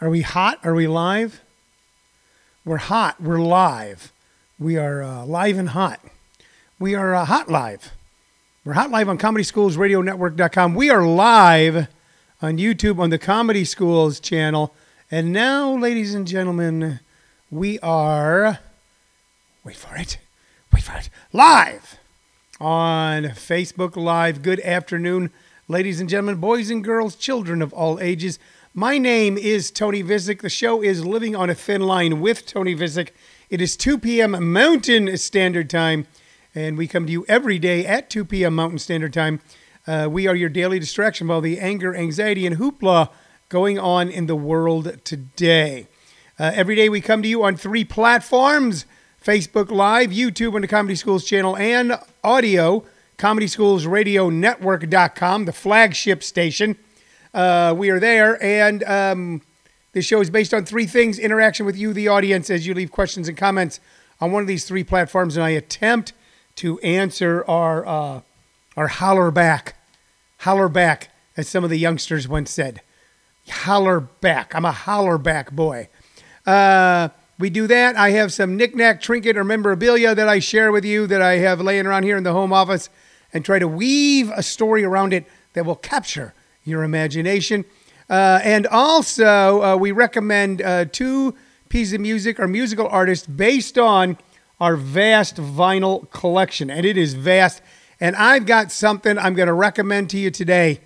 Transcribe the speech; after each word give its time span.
Are 0.00 0.08
we 0.08 0.20
hot? 0.20 0.60
Are 0.62 0.74
we 0.74 0.86
live? 0.86 1.40
We're 2.64 2.76
hot. 2.76 3.20
We're 3.20 3.40
live. 3.40 4.12
We 4.56 4.76
are 4.76 5.02
uh, 5.02 5.26
live 5.26 5.58
and 5.58 5.70
hot. 5.70 5.98
We 6.78 6.94
are 6.94 7.16
uh, 7.16 7.24
hot 7.24 7.50
live. 7.50 7.90
We're 8.64 8.74
hot 8.74 8.92
live 8.92 9.08
on 9.08 9.18
Comedy 9.18 9.42
Schools 9.42 9.76
Radio 9.76 10.00
Network.com. 10.00 10.76
We 10.76 10.88
are 10.88 11.04
live 11.04 11.88
on 12.40 12.58
YouTube 12.58 13.00
on 13.00 13.10
the 13.10 13.18
Comedy 13.18 13.64
Schools 13.64 14.20
channel. 14.20 14.72
And 15.10 15.32
now, 15.32 15.76
ladies 15.76 16.14
and 16.14 16.28
gentlemen, 16.28 17.00
we 17.50 17.80
are, 17.80 18.60
wait 19.64 19.76
for 19.76 19.96
it, 19.96 20.18
wait 20.72 20.84
for 20.84 20.96
it, 20.96 21.10
live 21.32 21.98
on 22.60 23.24
Facebook 23.24 23.96
Live. 23.96 24.42
Good 24.42 24.60
afternoon, 24.60 25.32
ladies 25.66 25.98
and 25.98 26.08
gentlemen, 26.08 26.36
boys 26.36 26.70
and 26.70 26.84
girls, 26.84 27.16
children 27.16 27.62
of 27.62 27.72
all 27.72 27.98
ages. 27.98 28.38
My 28.74 28.98
name 28.98 29.38
is 29.38 29.70
Tony 29.70 30.02
Vicich. 30.04 30.42
The 30.42 30.50
show 30.50 30.82
is 30.82 31.04
Living 31.04 31.34
on 31.34 31.48
a 31.48 31.54
Thin 31.54 31.80
Line 31.80 32.20
with 32.20 32.44
Tony 32.44 32.76
Vicich. 32.76 33.08
It 33.48 33.62
is 33.62 33.76
2 33.76 33.98
p.m. 33.98 34.52
Mountain 34.52 35.16
Standard 35.16 35.70
Time, 35.70 36.06
and 36.54 36.76
we 36.76 36.86
come 36.86 37.06
to 37.06 37.12
you 37.12 37.24
every 37.28 37.58
day 37.58 37.86
at 37.86 38.10
2 38.10 38.26
p.m. 38.26 38.54
Mountain 38.54 38.78
Standard 38.78 39.14
Time. 39.14 39.40
Uh, 39.86 40.06
we 40.10 40.26
are 40.26 40.36
your 40.36 40.50
daily 40.50 40.78
distraction 40.78 41.28
while 41.28 41.40
the 41.40 41.58
anger, 41.58 41.96
anxiety, 41.96 42.46
and 42.46 42.58
hoopla 42.58 43.08
going 43.48 43.78
on 43.78 44.10
in 44.10 44.26
the 44.26 44.36
world 44.36 44.98
today. 45.02 45.88
Uh, 46.38 46.52
every 46.54 46.76
day 46.76 46.90
we 46.90 47.00
come 47.00 47.22
to 47.22 47.28
you 47.28 47.42
on 47.42 47.56
three 47.56 47.84
platforms 47.84 48.84
Facebook 49.24 49.70
Live, 49.70 50.10
YouTube 50.10 50.54
on 50.54 50.60
the 50.60 50.68
Comedy 50.68 50.94
Schools 50.94 51.24
channel, 51.24 51.56
and 51.56 51.98
audio, 52.22 52.84
Comedy 53.16 53.46
Schools 53.46 53.86
Radio 53.86 54.28
Network.com, 54.28 55.46
the 55.46 55.52
flagship 55.52 56.22
station. 56.22 56.76
Uh, 57.38 57.72
we 57.72 57.88
are 57.88 58.00
there, 58.00 58.42
and 58.42 58.82
um, 58.82 59.40
this 59.92 60.04
show 60.04 60.20
is 60.20 60.28
based 60.28 60.52
on 60.52 60.64
three 60.64 60.86
things 60.86 61.20
interaction 61.20 61.64
with 61.64 61.76
you, 61.76 61.92
the 61.92 62.08
audience, 62.08 62.50
as 62.50 62.66
you 62.66 62.74
leave 62.74 62.90
questions 62.90 63.28
and 63.28 63.38
comments 63.38 63.78
on 64.20 64.32
one 64.32 64.42
of 64.42 64.48
these 64.48 64.64
three 64.64 64.82
platforms, 64.82 65.36
and 65.36 65.44
I 65.44 65.50
attempt 65.50 66.14
to 66.56 66.80
answer 66.80 67.44
our, 67.46 67.86
uh, 67.86 68.20
our 68.76 68.88
holler 68.88 69.30
back, 69.30 69.76
holler 70.38 70.68
back, 70.68 71.10
as 71.36 71.46
some 71.46 71.62
of 71.62 71.70
the 71.70 71.78
youngsters 71.78 72.26
once 72.26 72.50
said. 72.50 72.80
Holler 73.48 74.00
back. 74.00 74.52
I'm 74.52 74.64
a 74.64 74.72
holler 74.72 75.16
back 75.16 75.52
boy. 75.52 75.88
Uh, 76.44 77.10
we 77.38 77.50
do 77.50 77.68
that. 77.68 77.94
I 77.94 78.10
have 78.10 78.32
some 78.32 78.56
knickknack, 78.56 79.00
trinket, 79.00 79.36
or 79.36 79.44
memorabilia 79.44 80.12
that 80.12 80.28
I 80.28 80.40
share 80.40 80.72
with 80.72 80.84
you 80.84 81.06
that 81.06 81.22
I 81.22 81.36
have 81.36 81.60
laying 81.60 81.86
around 81.86 82.02
here 82.02 82.16
in 82.16 82.24
the 82.24 82.32
home 82.32 82.52
office 82.52 82.90
and 83.32 83.44
try 83.44 83.60
to 83.60 83.68
weave 83.68 84.28
a 84.34 84.42
story 84.42 84.82
around 84.82 85.12
it 85.12 85.24
that 85.52 85.64
will 85.64 85.76
capture 85.76 86.34
your 86.68 86.82
imagination. 86.82 87.64
Uh, 88.08 88.40
and 88.42 88.66
also, 88.66 89.62
uh, 89.62 89.76
we 89.76 89.92
recommend 89.92 90.62
uh, 90.62 90.84
two 90.86 91.34
pieces 91.68 91.94
of 91.94 92.00
music 92.00 92.40
or 92.40 92.48
musical 92.48 92.86
artists 92.88 93.26
based 93.26 93.78
on 93.78 94.16
our 94.60 94.76
vast 94.76 95.36
vinyl 95.36 96.10
collection. 96.10 96.70
And 96.70 96.86
it 96.86 96.96
is 96.96 97.14
vast. 97.14 97.62
And 98.00 98.16
I've 98.16 98.46
got 98.46 98.72
something 98.72 99.18
I'm 99.18 99.34
going 99.34 99.48
to 99.48 99.52
recommend 99.52 100.10
to 100.10 100.18
you 100.18 100.30
today 100.30 100.80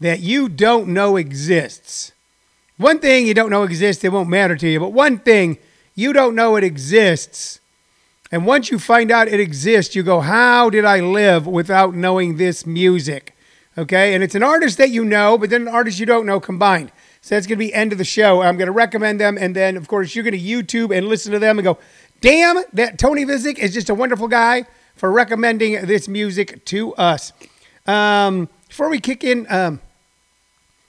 that 0.00 0.20
you 0.20 0.48
don't 0.48 0.88
know 0.88 1.16
exists. 1.16 2.12
One 2.76 2.98
thing 2.98 3.26
you 3.26 3.34
don't 3.34 3.50
know 3.50 3.62
exists, 3.62 4.02
it 4.02 4.12
won't 4.12 4.28
matter 4.28 4.56
to 4.56 4.68
you. 4.68 4.80
But 4.80 4.92
one 4.92 5.18
thing 5.18 5.58
you 5.94 6.12
don't 6.12 6.34
know 6.34 6.56
it 6.56 6.64
exists. 6.64 7.60
And 8.32 8.46
once 8.46 8.70
you 8.70 8.78
find 8.78 9.12
out 9.12 9.28
it 9.28 9.38
exists, 9.38 9.94
you 9.94 10.02
go, 10.02 10.20
How 10.20 10.68
did 10.70 10.84
I 10.84 11.00
live 11.00 11.46
without 11.46 11.94
knowing 11.94 12.36
this 12.36 12.66
music? 12.66 13.33
Okay, 13.76 14.14
and 14.14 14.22
it's 14.22 14.36
an 14.36 14.42
artist 14.44 14.78
that 14.78 14.90
you 14.90 15.04
know, 15.04 15.36
but 15.36 15.50
then 15.50 15.62
an 15.62 15.68
artist 15.68 15.98
you 15.98 16.06
don't 16.06 16.26
know 16.26 16.38
combined. 16.38 16.92
So 17.20 17.34
that's 17.34 17.46
going 17.46 17.58
to 17.58 17.64
be 17.64 17.74
end 17.74 17.90
of 17.90 17.98
the 17.98 18.04
show. 18.04 18.40
I'm 18.40 18.56
going 18.56 18.66
to 18.66 18.72
recommend 18.72 19.18
them, 19.18 19.36
and 19.36 19.56
then 19.56 19.76
of 19.76 19.88
course 19.88 20.14
you're 20.14 20.22
going 20.22 20.38
to 20.38 20.40
YouTube 20.40 20.96
and 20.96 21.08
listen 21.08 21.32
to 21.32 21.40
them 21.40 21.58
and 21.58 21.64
go, 21.64 21.78
"Damn, 22.20 22.62
that 22.72 22.98
Tony 22.98 23.24
Vicich 23.24 23.58
is 23.58 23.74
just 23.74 23.90
a 23.90 23.94
wonderful 23.94 24.28
guy 24.28 24.66
for 24.94 25.10
recommending 25.10 25.86
this 25.86 26.06
music 26.06 26.64
to 26.66 26.94
us." 26.94 27.32
Um, 27.86 28.48
before 28.68 28.88
we 28.88 29.00
kick 29.00 29.24
in, 29.24 29.46
um, 29.50 29.80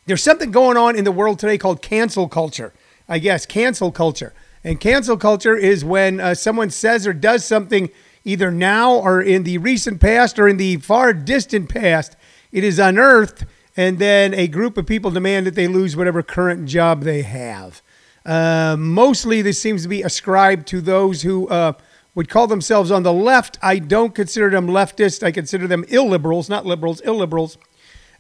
there's 0.06 0.22
something 0.22 0.52
going 0.52 0.78
on 0.78 0.96
in 0.96 1.06
the 1.06 1.12
world 1.12 1.40
today 1.40 1.58
called 1.58 1.82
cancel 1.82 2.28
culture. 2.28 2.72
I 3.10 3.18
guess 3.18 3.48
cancel 3.48 3.92
culture, 3.92 4.34
and 4.64 4.80
cancel 4.80 5.18
culture 5.18 5.56
is 5.56 5.84
when 5.84 6.20
uh, 6.20 6.36
someone 6.36 6.70
says 6.70 7.08
or 7.08 7.14
does 7.14 7.46
something 7.46 7.90
either 8.24 8.52
now 8.52 8.94
or 8.94 9.22
in 9.22 9.44
the 9.44 9.58
recent 9.58 10.02
past 10.02 10.38
or 10.38 10.48
in 10.48 10.58
the 10.58 10.78
far 10.78 11.14
distant 11.14 11.70
past 11.70 12.16
it 12.52 12.64
is 12.64 12.80
unearthed, 12.80 13.46
and 13.78 14.00
then 14.00 14.34
a 14.34 14.48
group 14.48 14.78
of 14.78 14.86
people 14.86 15.12
demand 15.12 15.46
that 15.46 15.56
they 15.56 15.68
lose 15.68 15.96
whatever 15.96 16.24
current 16.24 16.68
job 16.68 17.04
they 17.04 17.22
have. 17.22 17.82
Uh, 18.26 18.76
mostly, 18.80 19.42
this 19.42 19.60
seems 19.60 19.84
to 19.84 19.88
be 19.88 20.02
ascribed 20.02 20.68
to 20.68 20.82
those 20.82 21.22
who 21.22 21.48
uh, 21.50 21.74
would 22.16 22.30
call 22.30 22.48
themselves 22.48 22.90
on 22.90 23.04
the 23.04 23.14
left. 23.14 23.60
I 23.62 23.78
don't 23.78 24.16
consider 24.16 24.50
them 24.50 24.68
leftist. 24.68 25.22
I 25.22 25.32
consider 25.32 25.68
them 25.68 25.84
illiberals, 25.86 26.50
not 26.50 26.66
liberals, 26.66 27.02
illiberals. 27.02 27.58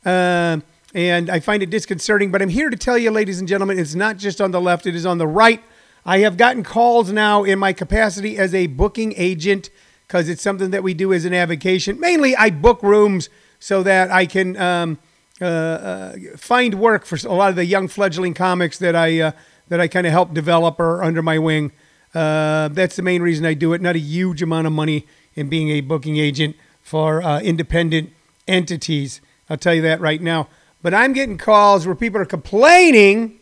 Uh, 0.06 0.60
and 0.94 1.30
I 1.30 1.40
find 1.40 1.64
it 1.64 1.70
disconcerting. 1.70 2.32
But 2.32 2.42
I'm 2.42 2.50
here 2.50 2.70
to 2.70 2.78
tell 2.78 2.98
you, 2.98 3.10
ladies 3.10 3.40
and 3.40 3.48
gentlemen, 3.48 3.80
it's 3.80 3.96
not 3.96 4.18
just 4.18 4.40
on 4.40 4.52
the 4.52 4.62
left, 4.62 4.86
it 4.86 4.96
is 4.96 5.06
on 5.06 5.18
the 5.18 5.28
right. 5.28 5.64
I 6.06 6.20
have 6.20 6.38
gotten 6.38 6.64
calls 6.64 7.12
now 7.12 7.44
in 7.44 7.58
my 7.58 7.74
capacity 7.74 8.38
as 8.38 8.54
a 8.54 8.68
booking 8.68 9.14
agent 9.18 9.72
because 10.08 10.30
it's 10.30 10.42
something 10.42 10.70
that 10.70 10.84
we 10.84 10.94
do 10.94 11.12
as 11.14 11.26
an 11.26 11.34
avocation. 11.34 12.00
Mainly, 12.00 12.36
I 12.36 12.52
book 12.52 12.84
rooms 12.84 13.28
so 13.66 13.82
that 13.82 14.12
I 14.12 14.28
can 14.28 14.56
um, 14.58 15.00
uh, 15.42 15.46
uh, 15.46 16.16
find 16.38 16.76
work 16.76 17.04
for 17.04 17.18
a 17.28 17.34
lot 17.34 17.50
of 17.50 17.56
the 17.56 17.66
young 17.66 17.88
fledgling 17.88 18.36
comics 18.36 18.78
that 18.78 18.96
I 18.96 19.20
uh, 19.20 19.32
that 19.70 19.82
I 19.82 19.88
kind 19.88 20.06
of 20.06 20.14
help 20.14 20.36
develop 20.36 20.80
or 20.80 21.02
under 21.04 21.24
my 21.24 21.40
wing. 21.40 21.72
Uh, 22.14 22.68
that's 22.68 22.96
the 22.96 23.02
main 23.02 23.24
reason 23.24 23.44
I 23.44 23.56
do 23.56 23.74
it. 23.74 23.82
Not 23.82 23.96
a 23.96 24.00
huge 24.00 24.44
amount 24.44 24.68
of 24.68 24.74
money 24.74 25.08
in 25.34 25.50
being 25.50 25.72
a 25.72 25.82
booking 25.82 26.18
agent 26.18 26.56
for 26.84 27.24
uh, 27.24 27.42
independent 27.42 28.12
entities. 28.48 29.20
I'll 29.50 29.58
tell 29.58 29.74
you 29.74 29.82
that 29.82 30.00
right 30.00 30.22
now. 30.22 30.48
But 30.84 30.94
I'm 30.94 31.14
getting 31.14 31.40
calls 31.40 31.88
where 31.88 31.96
people 31.96 32.22
are 32.22 32.26
complaining, 32.26 33.40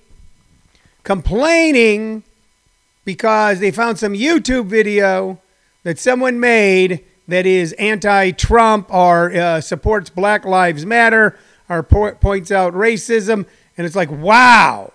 complaining 1.03 2.23
because 3.03 3.59
they 3.59 3.71
found 3.71 3.99
some 3.99 4.13
YouTube 4.13 4.67
video 4.67 5.41
that 5.83 5.99
someone 5.99 6.39
made 6.39 7.03
that 7.27 7.45
is 7.45 7.73
anti 7.73 8.31
Trump 8.31 8.93
or 8.93 9.33
uh, 9.33 9.61
supports 9.61 10.09
Black 10.09 10.45
Lives 10.45 10.85
Matter 10.85 11.37
or 11.69 11.83
po- 11.83 12.15
points 12.15 12.51
out 12.51 12.73
racism. 12.73 13.45
And 13.77 13.85
it's 13.85 13.95
like, 13.95 14.11
wow. 14.11 14.91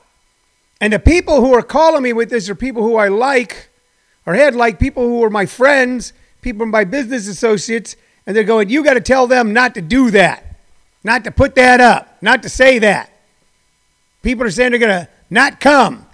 And 0.81 0.93
the 0.93 0.99
people 0.99 1.41
who 1.41 1.55
are 1.55 1.63
calling 1.63 2.03
me 2.03 2.13
with 2.13 2.31
this 2.31 2.49
are 2.49 2.55
people 2.55 2.83
who 2.83 2.97
I 2.97 3.09
like 3.09 3.71
or 4.27 4.35
had 4.35 4.55
like 4.55 4.79
people 4.79 5.09
who 5.09 5.25
are 5.25 5.31
my 5.31 5.47
friends, 5.47 6.13
people 6.43 6.67
my 6.67 6.85
business 6.85 7.27
associates. 7.27 7.97
And 8.27 8.37
they're 8.37 8.45
going, 8.45 8.69
you 8.69 8.85
got 8.85 8.95
to 8.95 9.01
tell 9.01 9.27
them 9.27 9.53
not 9.55 9.75
to 9.75 9.81
do 9.81 10.11
that, 10.11 10.59
not 11.03 11.25
to 11.25 11.31
put 11.31 11.55
that 11.55 11.81
up, 11.81 12.23
not 12.23 12.43
to 12.43 12.51
say 12.51 12.79
that. 12.81 13.11
People 14.23 14.45
are 14.45 14.51
saying 14.51 14.73
they're 14.73 14.81
going 14.81 15.07
to 15.07 15.09
not 15.31 15.61
come. 15.61 16.05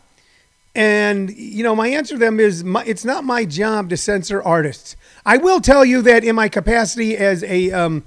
And, 0.74 1.30
you 1.30 1.62
know, 1.62 1.74
my 1.74 1.88
answer 1.88 2.14
to 2.14 2.18
them 2.18 2.40
is 2.40 2.64
my, 2.64 2.84
it's 2.84 3.04
not 3.04 3.24
my 3.24 3.44
job 3.44 3.90
to 3.90 3.96
censor 3.96 4.42
artists. 4.42 4.96
I 5.26 5.38
will 5.38 5.60
tell 5.60 5.84
you 5.84 6.02
that 6.02 6.22
in 6.22 6.36
my 6.36 6.48
capacity 6.48 7.16
as 7.16 7.42
a, 7.44 7.70
um, 7.72 8.04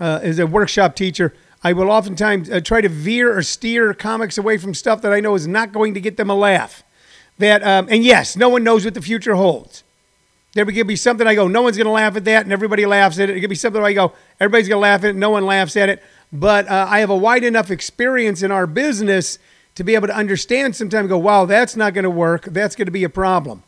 uh, 0.00 0.20
as 0.22 0.38
a 0.38 0.46
workshop 0.46 0.96
teacher, 0.96 1.34
I 1.62 1.72
will 1.72 1.90
oftentimes 1.90 2.50
uh, 2.50 2.60
try 2.60 2.80
to 2.80 2.88
veer 2.88 3.36
or 3.36 3.42
steer 3.42 3.94
comics 3.94 4.38
away 4.38 4.58
from 4.58 4.74
stuff 4.74 5.02
that 5.02 5.12
I 5.12 5.20
know 5.20 5.34
is 5.34 5.46
not 5.46 5.72
going 5.72 5.94
to 5.94 6.00
get 6.00 6.16
them 6.16 6.30
a 6.30 6.34
laugh. 6.34 6.82
That 7.38 7.62
um, 7.62 7.88
and 7.90 8.04
yes, 8.04 8.36
no 8.36 8.48
one 8.48 8.62
knows 8.62 8.84
what 8.84 8.94
the 8.94 9.02
future 9.02 9.34
holds. 9.34 9.82
There 10.52 10.64
could 10.64 10.86
be 10.86 10.94
something 10.94 11.26
I 11.26 11.34
go, 11.34 11.48
no 11.48 11.62
one's 11.62 11.76
going 11.76 11.86
to 11.86 11.90
laugh 11.90 12.16
at 12.16 12.24
that, 12.26 12.44
and 12.44 12.52
everybody 12.52 12.86
laughs 12.86 13.18
at 13.18 13.28
it. 13.28 13.36
It 13.36 13.40
could 13.40 13.50
be 13.50 13.56
something 13.56 13.82
I 13.82 13.92
go, 13.92 14.12
everybody's 14.38 14.68
going 14.68 14.76
to 14.76 14.82
laugh 14.82 15.02
at 15.02 15.10
it, 15.10 15.16
no 15.16 15.30
one 15.30 15.44
laughs 15.44 15.76
at 15.76 15.88
it. 15.88 16.02
But 16.32 16.68
uh, 16.68 16.86
I 16.88 17.00
have 17.00 17.10
a 17.10 17.16
wide 17.16 17.44
enough 17.44 17.70
experience 17.70 18.42
in 18.42 18.52
our 18.52 18.66
business 18.66 19.38
to 19.74 19.82
be 19.82 19.96
able 19.96 20.06
to 20.06 20.14
understand 20.14 20.76
sometimes 20.76 21.08
go, 21.08 21.18
wow, 21.18 21.44
that's 21.44 21.74
not 21.74 21.92
going 21.92 22.04
to 22.04 22.10
work. 22.10 22.44
That's 22.44 22.76
going 22.76 22.86
to 22.86 22.92
be 22.92 23.04
a 23.04 23.08
problem. 23.08 23.64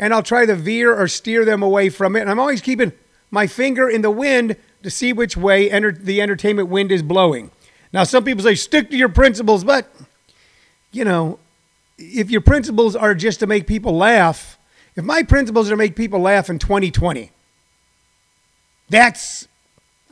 And 0.00 0.12
I'll 0.12 0.22
try 0.22 0.46
to 0.46 0.56
veer 0.56 0.92
or 0.92 1.06
steer 1.06 1.44
them 1.44 1.62
away 1.62 1.90
from 1.90 2.16
it. 2.16 2.22
And 2.22 2.30
I'm 2.30 2.40
always 2.40 2.60
keeping 2.60 2.92
my 3.30 3.46
finger 3.46 3.88
in 3.88 4.02
the 4.02 4.10
wind 4.10 4.56
to 4.82 4.90
see 4.90 5.12
which 5.12 5.36
way 5.36 5.70
enter- 5.70 5.92
the 5.92 6.20
entertainment 6.20 6.68
wind 6.68 6.90
is 6.90 7.02
blowing. 7.02 7.52
Now, 7.92 8.02
some 8.04 8.24
people 8.24 8.42
say 8.42 8.56
stick 8.56 8.90
to 8.90 8.96
your 8.96 9.08
principles, 9.08 9.62
but, 9.62 9.86
you 10.90 11.04
know, 11.04 11.38
if 11.98 12.30
your 12.30 12.40
principles 12.40 12.96
are 12.96 13.14
just 13.14 13.40
to 13.40 13.46
make 13.46 13.66
people 13.66 13.94
laugh, 13.94 14.58
if 14.96 15.04
my 15.04 15.22
principles 15.22 15.68
are 15.68 15.74
to 15.74 15.76
make 15.76 15.94
people 15.94 16.18
laugh 16.18 16.50
in 16.50 16.58
2020, 16.58 17.30
that's, 18.88 19.46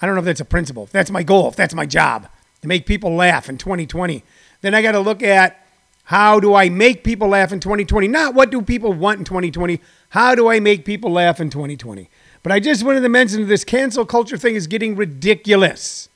I 0.01 0.07
don't 0.07 0.15
know 0.15 0.21
if 0.21 0.27
that's 0.27 0.41
a 0.41 0.45
principle, 0.45 0.85
if 0.85 0.93
that's 0.93 1.11
my 1.11 1.23
goal, 1.23 1.49
if 1.49 1.57
that's 1.57 1.75
my 1.75 1.87
job, 1.87 2.29
to 2.61 2.69
make 2.69 2.87
people 2.87 3.15
laugh 3.15 3.49
in 3.49 3.59
2020 3.59 4.23
then 4.61 4.75
I 4.75 4.83
got 4.83 4.93
to 4.93 5.01
look 5.01 5.23
at 5.23 5.65
how 6.09 6.41
do 6.41 6.55
I 6.55 6.71
make 6.71 7.05
people 7.05 7.29
laugh 7.29 7.53
in 7.53 7.61
2020? 7.61 8.09
Not 8.09 8.33
what 8.35 8.51
do 8.51 8.63
people 8.63 8.95
want 8.95 9.19
in 9.19 9.27
2020. 9.27 9.79
How 10.09 10.35
do 10.35 10.49
I 10.49 10.59
make 10.59 10.87
people 10.87 11.13
laugh 11.13 11.39
in 11.39 11.51
2020? 11.51 12.09
But 12.43 12.51
I 12.51 12.61
just 12.61 12.83
wanted 12.83 13.03
to 13.03 13.11
mention 13.11 13.47
this 13.47 13.63
cancel 13.63 14.07
culture 14.07 14.39
thing 14.39 14.55
is 14.55 14.67
getting 14.67 14.97
ridiculous. 14.97 16.09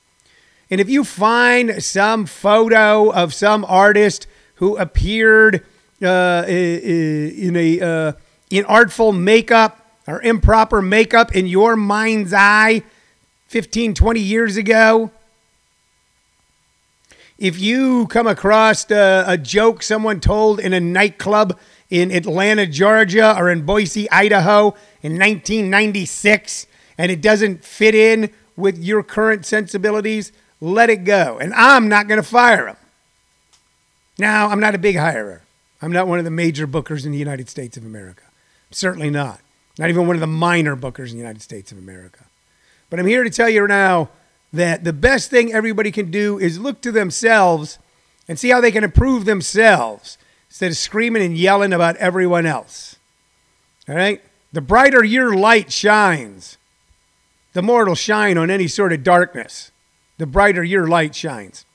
And 0.71 0.81
if 0.81 0.89
you 0.89 1.03
find 1.03 1.83
some 1.83 2.25
photo 2.25 3.11
of 3.11 3.35
some 3.35 3.63
artist 3.65 4.25
who 4.55 4.75
appeared 4.77 5.63
uh, 6.01 6.43
in 6.47 7.55
a 7.55 7.79
uh, 7.79 8.13
inartful 8.49 9.15
makeup 9.15 9.85
or 10.07 10.23
improper 10.23 10.81
makeup 10.81 11.35
in 11.35 11.45
your 11.45 11.75
mind's 11.75 12.33
eye 12.33 12.81
15, 13.45 13.93
20 13.93 14.19
years 14.19 14.57
ago. 14.57 15.11
If 17.37 17.59
you 17.59 18.07
come 18.07 18.27
across 18.27 18.89
a, 18.91 19.23
a 19.27 19.37
joke 19.37 19.81
someone 19.81 20.19
told 20.19 20.59
in 20.59 20.73
a 20.73 20.79
nightclub 20.79 21.57
in 21.89 22.11
Atlanta, 22.11 22.65
Georgia, 22.65 23.35
or 23.37 23.49
in 23.49 23.65
Boise, 23.65 24.09
Idaho 24.09 24.75
in 25.01 25.13
1996, 25.13 26.67
and 26.97 27.11
it 27.11 27.21
doesn't 27.21 27.63
fit 27.63 27.95
in 27.95 28.31
with 28.55 28.77
your 28.77 29.03
current 29.03 29.45
sensibilities, 29.45 30.31
let 30.61 30.89
it 30.89 31.03
go. 31.03 31.37
And 31.39 31.53
I'm 31.53 31.89
not 31.89 32.07
going 32.07 32.21
to 32.21 32.27
fire 32.27 32.67
him. 32.67 32.77
Now, 34.17 34.49
I'm 34.49 34.59
not 34.59 34.75
a 34.75 34.77
big 34.77 34.95
hirer. 34.95 35.41
I'm 35.81 35.91
not 35.91 36.07
one 36.07 36.19
of 36.19 36.25
the 36.25 36.31
major 36.31 36.67
bookers 36.67 37.05
in 37.05 37.11
the 37.11 37.17
United 37.17 37.49
States 37.49 37.77
of 37.77 37.85
America. 37.85 38.23
Certainly 38.71 39.09
not. 39.09 39.41
Not 39.77 39.89
even 39.89 40.07
one 40.07 40.15
of 40.15 40.19
the 40.19 40.27
minor 40.27 40.75
bookers 40.75 41.09
in 41.09 41.13
the 41.13 41.23
United 41.23 41.41
States 41.41 41.71
of 41.71 41.77
America. 41.77 42.25
But 42.89 42.99
I'm 42.99 43.07
here 43.07 43.23
to 43.23 43.29
tell 43.29 43.49
you 43.49 43.67
now 43.67 44.09
that 44.53 44.83
the 44.83 44.93
best 44.93 45.31
thing 45.31 45.51
everybody 45.51 45.91
can 45.91 46.11
do 46.11 46.37
is 46.37 46.59
look 46.59 46.79
to 46.81 46.91
themselves 46.91 47.79
and 48.27 48.39
see 48.39 48.49
how 48.49 48.61
they 48.61 48.71
can 48.71 48.83
improve 48.83 49.25
themselves 49.25 50.17
instead 50.47 50.71
of 50.71 50.77
screaming 50.77 51.23
and 51.23 51.35
yelling 51.35 51.73
about 51.73 51.97
everyone 51.97 52.45
else. 52.45 52.95
All 53.89 53.95
right? 53.95 54.21
The 54.53 54.61
brighter 54.61 55.03
your 55.03 55.35
light 55.35 55.71
shines, 55.71 56.57
the 57.53 57.63
more 57.63 57.81
it'll 57.81 57.95
shine 57.95 58.37
on 58.37 58.51
any 58.51 58.67
sort 58.67 58.93
of 58.93 59.03
darkness. 59.03 59.71
The 60.19 60.27
brighter 60.27 60.63
your 60.63 60.87
light 60.87 61.15
shines. 61.15 61.65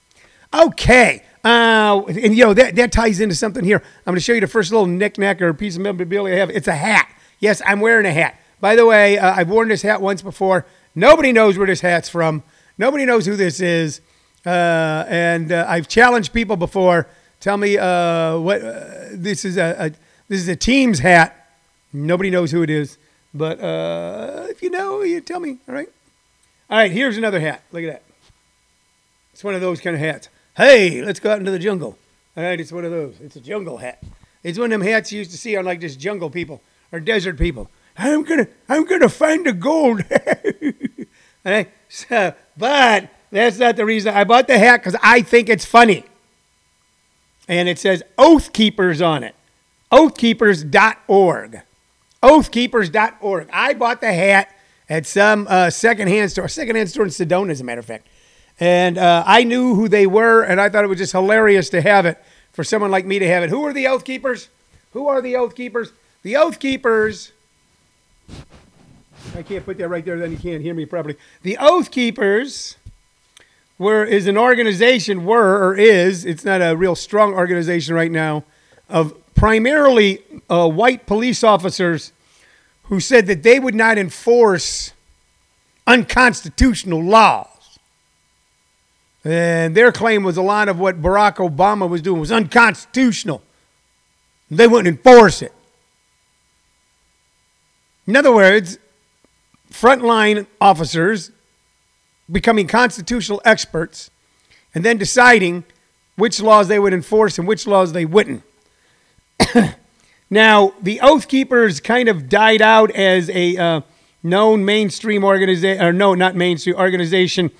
Okay. 0.54 1.24
Uh, 1.44 2.02
and 2.06 2.36
you 2.36 2.44
know 2.44 2.54
that, 2.54 2.76
that 2.76 2.92
ties 2.92 3.20
into 3.20 3.34
something 3.34 3.64
here. 3.64 3.82
I'm 4.06 4.12
going 4.12 4.16
to 4.16 4.20
show 4.20 4.32
you 4.32 4.40
the 4.40 4.46
first 4.46 4.70
little 4.70 4.86
knickknack 4.86 5.42
or 5.42 5.52
piece 5.52 5.74
of 5.74 5.82
memorabilia 5.82 6.36
I 6.36 6.38
have. 6.38 6.50
It's 6.50 6.68
a 6.68 6.74
hat. 6.74 7.10
Yes, 7.40 7.60
I'm 7.66 7.80
wearing 7.80 8.06
a 8.06 8.12
hat. 8.12 8.40
By 8.60 8.76
the 8.76 8.86
way, 8.86 9.18
uh, 9.18 9.34
I've 9.34 9.48
worn 9.48 9.68
this 9.68 9.82
hat 9.82 10.00
once 10.00 10.22
before. 10.22 10.66
Nobody 10.94 11.32
knows 11.32 11.58
where 11.58 11.66
this 11.66 11.80
hat's 11.80 12.08
from. 12.08 12.42
Nobody 12.78 13.04
knows 13.04 13.26
who 13.26 13.36
this 13.36 13.60
is. 13.60 14.00
Uh, 14.46 15.04
and 15.08 15.52
uh, 15.52 15.66
I've 15.68 15.88
challenged 15.88 16.32
people 16.32 16.56
before. 16.56 17.08
Tell 17.40 17.56
me 17.56 17.76
uh, 17.76 18.38
what 18.38 18.62
uh, 18.62 18.84
this 19.12 19.44
is 19.44 19.56
a, 19.56 19.86
a, 19.86 19.90
this 20.28 20.40
is 20.40 20.48
a 20.48 20.56
team's 20.56 21.00
hat. 21.00 21.34
Nobody 21.92 22.30
knows 22.30 22.50
who 22.50 22.62
it 22.62 22.70
is, 22.70 22.98
but 23.34 23.60
uh, 23.60 24.46
if 24.48 24.62
you 24.62 24.70
know, 24.70 25.02
you 25.02 25.20
tell 25.20 25.40
me. 25.40 25.58
All 25.68 25.74
right. 25.74 25.88
All 26.70 26.78
right. 26.78 26.90
Here's 26.90 27.16
another 27.16 27.40
hat. 27.40 27.62
Look 27.72 27.82
at 27.84 27.92
that. 27.92 28.02
It's 29.32 29.42
one 29.42 29.54
of 29.54 29.60
those 29.60 29.80
kind 29.80 29.94
of 29.94 30.00
hats. 30.00 30.28
Hey, 30.56 31.02
let's 31.02 31.20
go 31.20 31.30
out 31.30 31.38
into 31.38 31.50
the 31.50 31.58
jungle. 31.58 31.98
All 32.36 32.42
right. 32.44 32.60
It's 32.60 32.72
one 32.72 32.84
of 32.84 32.90
those. 32.90 33.20
It's 33.20 33.36
a 33.36 33.40
jungle 33.40 33.78
hat. 33.78 34.02
It's 34.42 34.58
one 34.58 34.72
of 34.72 34.80
them 34.80 34.86
hats 34.88 35.12
you 35.12 35.18
used 35.18 35.30
to 35.32 35.38
see 35.38 35.56
on 35.56 35.64
like 35.64 35.80
just 35.80 35.98
jungle 35.98 36.30
people 36.30 36.60
or 36.92 37.00
desert 37.00 37.38
people. 37.38 37.70
I'm 37.96 38.22
gonna 38.22 38.48
I'm 38.68 38.84
gonna 38.84 39.08
find 39.08 39.44
the 39.44 39.52
gold. 39.52 40.04
so, 41.88 42.34
but 42.56 43.10
that's 43.30 43.58
not 43.58 43.76
the 43.76 43.84
reason 43.84 44.14
I 44.14 44.24
bought 44.24 44.46
the 44.46 44.58
hat 44.58 44.78
because 44.78 44.96
I 45.02 45.22
think 45.22 45.48
it's 45.48 45.64
funny. 45.64 46.04
And 47.46 47.68
it 47.68 47.78
says 47.78 48.02
Oath 48.16 48.52
Keepers 48.52 49.00
on 49.00 49.24
it. 49.24 49.34
Oathkeepers.org. 49.90 51.62
Oathkeepers.org. 52.22 53.48
I 53.52 53.74
bought 53.74 54.00
the 54.00 54.12
hat 54.12 54.54
at 54.88 55.06
some 55.06 55.46
uh, 55.48 55.70
secondhand 55.70 56.30
store, 56.30 56.48
secondhand 56.48 56.90
store 56.90 57.04
in 57.04 57.10
Sedona, 57.10 57.50
as 57.50 57.60
a 57.60 57.64
matter 57.64 57.80
of 57.80 57.86
fact. 57.86 58.06
And 58.60 58.98
uh, 58.98 59.22
I 59.26 59.44
knew 59.44 59.74
who 59.74 59.88
they 59.88 60.06
were, 60.06 60.42
and 60.42 60.60
I 60.60 60.68
thought 60.68 60.84
it 60.84 60.88
was 60.88 60.98
just 60.98 61.12
hilarious 61.12 61.70
to 61.70 61.80
have 61.80 62.06
it 62.06 62.22
for 62.52 62.64
someone 62.64 62.90
like 62.90 63.06
me 63.06 63.18
to 63.18 63.26
have 63.26 63.44
it. 63.44 63.50
Who 63.50 63.64
are 63.64 63.72
the 63.72 63.86
Oath 63.86 64.04
Keepers? 64.04 64.48
Who 64.92 65.06
are 65.06 65.22
the 65.22 65.36
Oath 65.36 65.54
Keepers? 65.54 65.92
The 66.22 66.36
Oath 66.36 66.58
Keepers. 66.58 67.32
I 69.36 69.42
can't 69.42 69.64
put 69.64 69.78
that 69.78 69.88
right 69.88 70.04
there, 70.04 70.18
then 70.18 70.32
you 70.32 70.38
can't 70.38 70.62
hear 70.62 70.74
me 70.74 70.84
properly. 70.84 71.16
The 71.42 71.56
Oath 71.58 71.90
Keepers 71.90 72.76
were 73.78 74.04
is 74.04 74.26
an 74.26 74.36
organization, 74.36 75.24
were 75.24 75.62
or 75.62 75.76
is, 75.76 76.24
it's 76.24 76.44
not 76.44 76.60
a 76.60 76.76
real 76.76 76.96
strong 76.96 77.34
organization 77.34 77.94
right 77.94 78.10
now, 78.10 78.44
of 78.88 79.14
primarily 79.34 80.22
uh, 80.50 80.68
white 80.68 81.06
police 81.06 81.44
officers 81.44 82.12
who 82.84 83.00
said 83.00 83.26
that 83.26 83.42
they 83.42 83.60
would 83.60 83.74
not 83.74 83.98
enforce 83.98 84.92
unconstitutional 85.86 87.02
laws. 87.02 87.78
And 89.24 89.74
their 89.74 89.92
claim 89.92 90.22
was 90.22 90.36
a 90.36 90.42
lot 90.42 90.68
of 90.68 90.78
what 90.78 91.02
Barack 91.02 91.36
Obama 91.36 91.88
was 91.88 92.02
doing 92.02 92.18
was 92.18 92.32
unconstitutional. 92.32 93.42
They 94.50 94.66
wouldn't 94.66 94.88
enforce 94.88 95.42
it. 95.42 95.52
In 98.06 98.16
other 98.16 98.32
words, 98.32 98.78
frontline 99.70 100.46
officers 100.60 101.30
becoming 102.30 102.66
constitutional 102.66 103.40
experts 103.44 104.10
and 104.74 104.84
then 104.84 104.98
deciding 104.98 105.64
which 106.16 106.40
laws 106.40 106.68
they 106.68 106.78
would 106.78 106.92
enforce 106.92 107.38
and 107.38 107.46
which 107.46 107.66
laws 107.66 107.92
they 107.92 108.04
wouldn't. 108.04 108.42
now, 110.30 110.74
the 110.82 111.00
Oath 111.00 111.28
Keepers 111.28 111.80
kind 111.80 112.08
of 112.08 112.28
died 112.28 112.60
out 112.60 112.90
as 112.90 113.30
a 113.30 113.56
uh, 113.56 113.80
known 114.22 114.64
mainstream 114.64 115.24
organization, 115.24 115.84
or 115.84 115.92
no, 115.92 116.14
not 116.14 116.34
mainstream 116.34 116.76
organization 116.76 117.50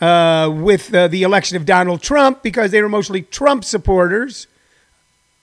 uh, 0.00 0.52
with 0.54 0.94
uh, 0.94 1.08
the 1.08 1.22
election 1.22 1.56
of 1.56 1.64
Donald 1.64 2.02
Trump 2.02 2.42
because 2.42 2.70
they 2.70 2.82
were 2.82 2.88
mostly 2.88 3.22
Trump 3.22 3.64
supporters, 3.64 4.46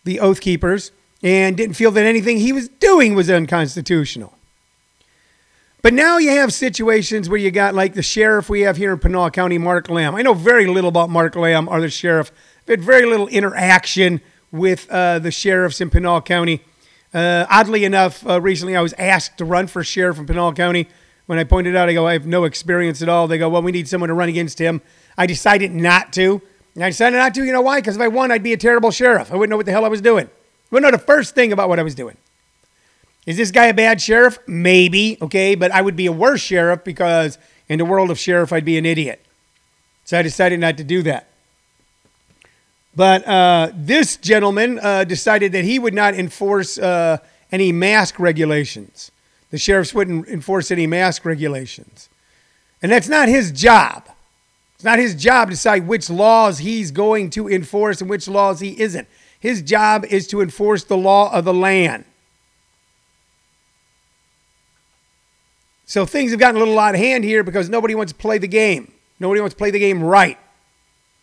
the 0.03 0.19
Oath 0.19 0.41
Keepers 0.41 0.91
and 1.23 1.55
didn't 1.55 1.75
feel 1.75 1.89
that 1.91 2.05
anything 2.05 2.38
he 2.38 2.51
was 2.51 2.67
doing 2.67 3.15
was 3.15 3.29
unconstitutional. 3.29 4.38
But 5.83 5.94
now 5.94 6.18
you 6.18 6.30
have 6.30 6.53
situations 6.53 7.27
where 7.27 7.38
you 7.38 7.51
got 7.51 7.75
like 7.75 7.94
the 7.94 8.01
sheriff 8.01 8.50
we 8.50 8.62
have 8.62 8.77
here 8.77 8.94
in 8.94 9.00
Pinal 9.00 9.30
County, 9.30 9.57
Mark 9.57 9.89
Lamb. 9.89 10.15
I 10.15 10.21
know 10.21 10.33
very 10.33 10.65
little 10.65 10.88
about 10.88 11.09
Mark 11.09 11.35
Lamb 11.35 11.68
or 11.68 11.81
the 11.81 11.89
sheriff. 11.89 12.31
I've 12.62 12.69
had 12.69 12.81
very 12.81 13.06
little 13.06 13.27
interaction 13.27 14.21
with 14.50 14.89
uh, 14.89 15.19
the 15.19 15.30
sheriffs 15.30 15.81
in 15.81 15.89
Pinal 15.89 16.21
County. 16.21 16.62
Uh, 17.13 17.45
oddly 17.50 17.83
enough, 17.83 18.25
uh, 18.25 18.39
recently 18.39 18.77
I 18.77 18.81
was 18.81 18.94
asked 18.94 19.38
to 19.39 19.45
run 19.45 19.68
for 19.68 19.83
sheriff 19.83 20.18
in 20.18 20.25
Pinal 20.25 20.53
County. 20.53 20.88
When 21.25 21.38
I 21.38 21.44
pointed 21.44 21.75
out, 21.75 21.89
I 21.89 21.94
go, 21.94 22.07
I 22.07 22.13
have 22.13 22.25
no 22.25 22.45
experience 22.45 23.01
at 23.01 23.09
all. 23.09 23.27
They 23.27 23.38
go, 23.38 23.50
well, 23.50 23.62
we 23.62 23.74
need 23.74 23.89
someone 23.89 24.07
to 24.07 24.13
run 24.13 24.29
against 24.29 24.59
him. 24.59 24.81
I 25.18 25.25
decided 25.25 25.74
not 25.74 26.13
to. 26.13 26.41
And 26.75 26.83
I 26.86 26.91
decided 26.91 27.18
not 27.18 27.33
to. 27.33 27.44
You 27.44 27.51
know 27.51 27.62
why? 27.62 27.81
Because 27.81 27.97
if 27.97 28.01
I 28.01 28.07
won, 28.07 28.31
I'd 28.31 28.41
be 28.41 28.53
a 28.53 28.57
terrible 28.57 28.91
sheriff. 28.91 29.33
I 29.33 29.36
wouldn't 29.36 29.50
know 29.50 29.57
what 29.57 29.65
the 29.65 29.74
hell 29.74 29.83
I 29.83 29.89
was 29.89 30.00
doing. 30.00 30.27
I 30.27 30.29
wouldn't 30.71 30.89
know 30.89 30.97
the 30.97 31.03
first 31.03 31.36
thing 31.36 31.51
about 31.51 31.68
what 31.68 31.77
I 31.77 31.83
was 31.83 31.94
doing. 31.94 32.15
Is 33.25 33.38
this 33.38 33.51
guy 33.51 33.68
a 33.68 33.74
bad 33.74 34.01
sheriff? 34.01 34.38
Maybe, 34.48 35.18
okay, 35.22 35.56
but 35.56 35.72
I 35.72 35.82
would 35.82 35.96
be 35.96 36.08
a 36.08 36.12
worse 36.12 36.42
sheriff 36.42 36.84
because 36.84 37.38
in 37.70 37.80
the 37.80 37.86
world 37.86 38.12
of 38.12 38.20
sheriff, 38.20 38.51
I'd 38.51 38.65
be 38.65 38.77
an 38.77 38.86
idiot. 38.86 39.24
So 40.03 40.20
I 40.20 40.22
decided 40.22 40.60
not 40.60 40.77
to 40.77 40.84
do 40.84 41.01
that. 41.03 41.30
But 42.96 43.27
uh, 43.27 43.72
this 43.74 44.18
gentleman 44.18 44.80
uh, 44.80 45.06
decided 45.06 45.51
that 45.53 45.63
he 45.63 45.80
would 45.80 45.94
not 45.94 46.13
enforce 46.13 46.77
uh, 46.77 47.18
any 47.51 47.72
mask 47.72 48.20
regulations. 48.20 49.12
The 49.50 49.58
sheriffs 49.58 49.94
wouldn't 49.94 50.27
enforce 50.27 50.70
any 50.70 50.86
mask 50.86 51.25
regulations. 51.25 52.10
And 52.82 52.92
that's 52.92 53.08
not 53.08 53.30
his 53.30 53.51
job. 53.51 54.10
It's 54.75 54.84
not 54.84 55.00
his 55.00 55.15
job 55.15 55.48
to 55.48 55.53
decide 55.53 55.88
which 55.88 56.10
laws 56.10 56.60
he's 56.60 56.92
going 56.92 57.30
to 57.32 57.48
enforce 57.48 58.01
and 58.01 58.10
which 58.10 58.27
laws 58.27 58.60
he 58.60 58.80
isn't. 58.80 59.08
His 59.39 59.62
job 59.62 60.06
is 60.06 60.27
to 60.27 60.42
enforce 60.42 60.84
the 60.84 60.98
law 60.98 61.32
of 61.32 61.46
the 61.46 61.53
land. 61.53 62.06
So 65.86 66.06
things 66.06 66.32
have 66.32 66.40
gotten 66.40 66.56
a 66.56 66.60
little 66.60 66.80
out 66.80 66.96
of 66.96 67.02
hand 67.02 67.24
here 67.24 67.44
because 67.44 67.70
nobody 67.70 67.96
wants 67.96 68.13
to 68.13 68.18
play 68.18 68.38
the 68.38 68.48
game. 68.48 68.92
Nobody 69.20 69.42
wants 69.42 69.54
to 69.54 69.58
play 69.58 69.72
the 69.72 69.80
game 69.80 70.04
right. 70.04 70.38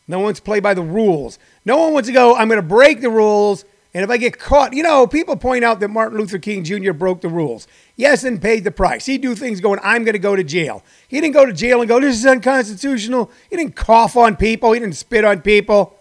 No 0.06 0.18
one 0.18 0.24
wants 0.24 0.40
to 0.40 0.44
play 0.44 0.60
by 0.60 0.74
the 0.74 0.82
rules. 0.82 1.38
No 1.64 1.78
one 1.78 1.92
wants 1.92 2.08
to 2.08 2.12
go, 2.12 2.34
I'm 2.34 2.48
going 2.48 2.60
to 2.60 2.66
break 2.66 3.00
the 3.00 3.10
rules. 3.10 3.64
And 3.94 4.04
if 4.04 4.10
I 4.10 4.16
get 4.16 4.38
caught, 4.38 4.72
you 4.72 4.82
know, 4.82 5.06
people 5.06 5.36
point 5.36 5.64
out 5.64 5.80
that 5.80 5.88
Martin 5.88 6.18
Luther 6.18 6.38
King 6.38 6.64
Jr. 6.64 6.92
broke 6.92 7.20
the 7.20 7.28
rules. 7.28 7.66
Yes, 7.96 8.24
and 8.24 8.40
paid 8.40 8.64
the 8.64 8.70
price. 8.70 9.06
He'd 9.06 9.20
do 9.20 9.34
things 9.34 9.60
going, 9.60 9.80
I'm 9.82 10.04
going 10.04 10.12
to 10.14 10.20
go 10.20 10.36
to 10.36 10.44
jail. 10.44 10.82
He 11.08 11.20
didn't 11.20 11.34
go 11.34 11.46
to 11.46 11.52
jail 11.52 11.80
and 11.80 11.88
go, 11.88 12.00
this 12.00 12.16
is 12.16 12.26
unconstitutional. 12.26 13.30
He 13.48 13.56
didn't 13.56 13.76
cough 13.76 14.16
on 14.16 14.36
people. 14.36 14.72
He 14.72 14.80
didn't 14.80 14.96
spit 14.96 15.24
on 15.24 15.42
people. 15.42 15.96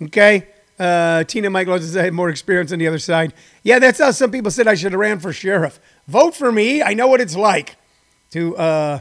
Okay? 0.00 0.48
Uh, 0.78 1.24
Tina 1.24 1.50
Michael 1.50 1.78
says 1.78 1.96
I 1.96 2.04
had 2.04 2.12
more 2.12 2.30
experience 2.30 2.72
on 2.72 2.78
the 2.78 2.86
other 2.86 2.98
side. 2.98 3.34
Yeah, 3.62 3.78
that's 3.78 3.98
how 3.98 4.10
some 4.10 4.30
people 4.30 4.50
said 4.50 4.68
I 4.68 4.74
should 4.74 4.92
have 4.92 5.00
ran 5.00 5.20
for 5.20 5.32
sheriff. 5.32 5.80
Vote 6.06 6.34
for 6.36 6.52
me. 6.52 6.82
I 6.82 6.94
know 6.94 7.08
what 7.08 7.20
it's 7.20 7.36
like 7.36 7.77
to 8.30 8.56
uh, 8.56 9.00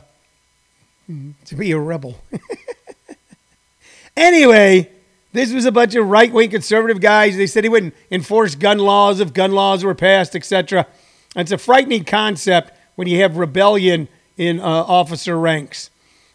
to 1.46 1.56
be 1.56 1.72
a 1.72 1.80
rebel. 1.80 2.20
anyway, 4.18 4.90
this 5.34 5.54
was 5.54 5.66
a 5.66 5.72
bunch 5.72 5.96
of 5.96 6.08
right 6.08 6.32
wing 6.32 6.50
conservative 6.50 7.00
guys. 7.00 7.38
They 7.38 7.48
said 7.48 7.64
he 7.64 7.70
wouldn't 7.70 7.94
enforce 8.12 8.56
gun 8.56 8.80
laws 8.80 9.20
if 9.20 9.34
gun 9.34 9.52
laws 9.52 9.84
were 9.84 9.96
passed, 9.96 10.36
etc. 10.36 10.88
It's 11.36 11.52
a 11.52 11.58
frightening 11.58 12.04
concept 12.04 12.74
when 12.96 13.08
you 13.08 13.22
have 13.22 13.38
rebellion 13.38 14.08
in 14.38 14.60
uh, 14.60 14.64
officer 14.64 15.38
ranks. 15.38 15.90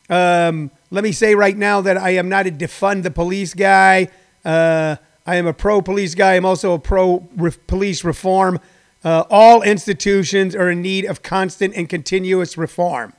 Um, 0.09 0.71
let 0.91 1.05
me 1.05 1.13
say 1.13 1.35
right 1.35 1.57
now 1.57 1.81
that 1.81 1.97
I 1.97 2.11
am 2.11 2.29
not 2.29 2.47
a 2.47 2.51
defund 2.51 3.03
the 3.03 3.11
police 3.11 3.55
guy. 3.55 4.09
Uh, 4.45 4.97
I 5.27 5.37
am 5.37 5.47
a 5.47 5.53
pro 5.53 5.81
police 5.81 6.15
guy. 6.15 6.35
I'm 6.35 6.45
also 6.45 6.75
a 6.75 6.79
pro 6.79 7.29
re- 7.37 7.53
police 7.67 8.05
reform. 8.05 8.61
Uh, 9.05 9.25
all 9.31 9.63
institutions 9.63 10.55
are 10.55 10.71
in 10.71 10.81
need 10.81 11.05
of 11.05 11.23
constant 11.23 11.75
and 11.75 11.89
continuous 11.89 12.57
reform. 12.57 13.13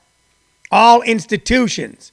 All 0.71 1.01
institutions 1.01 2.11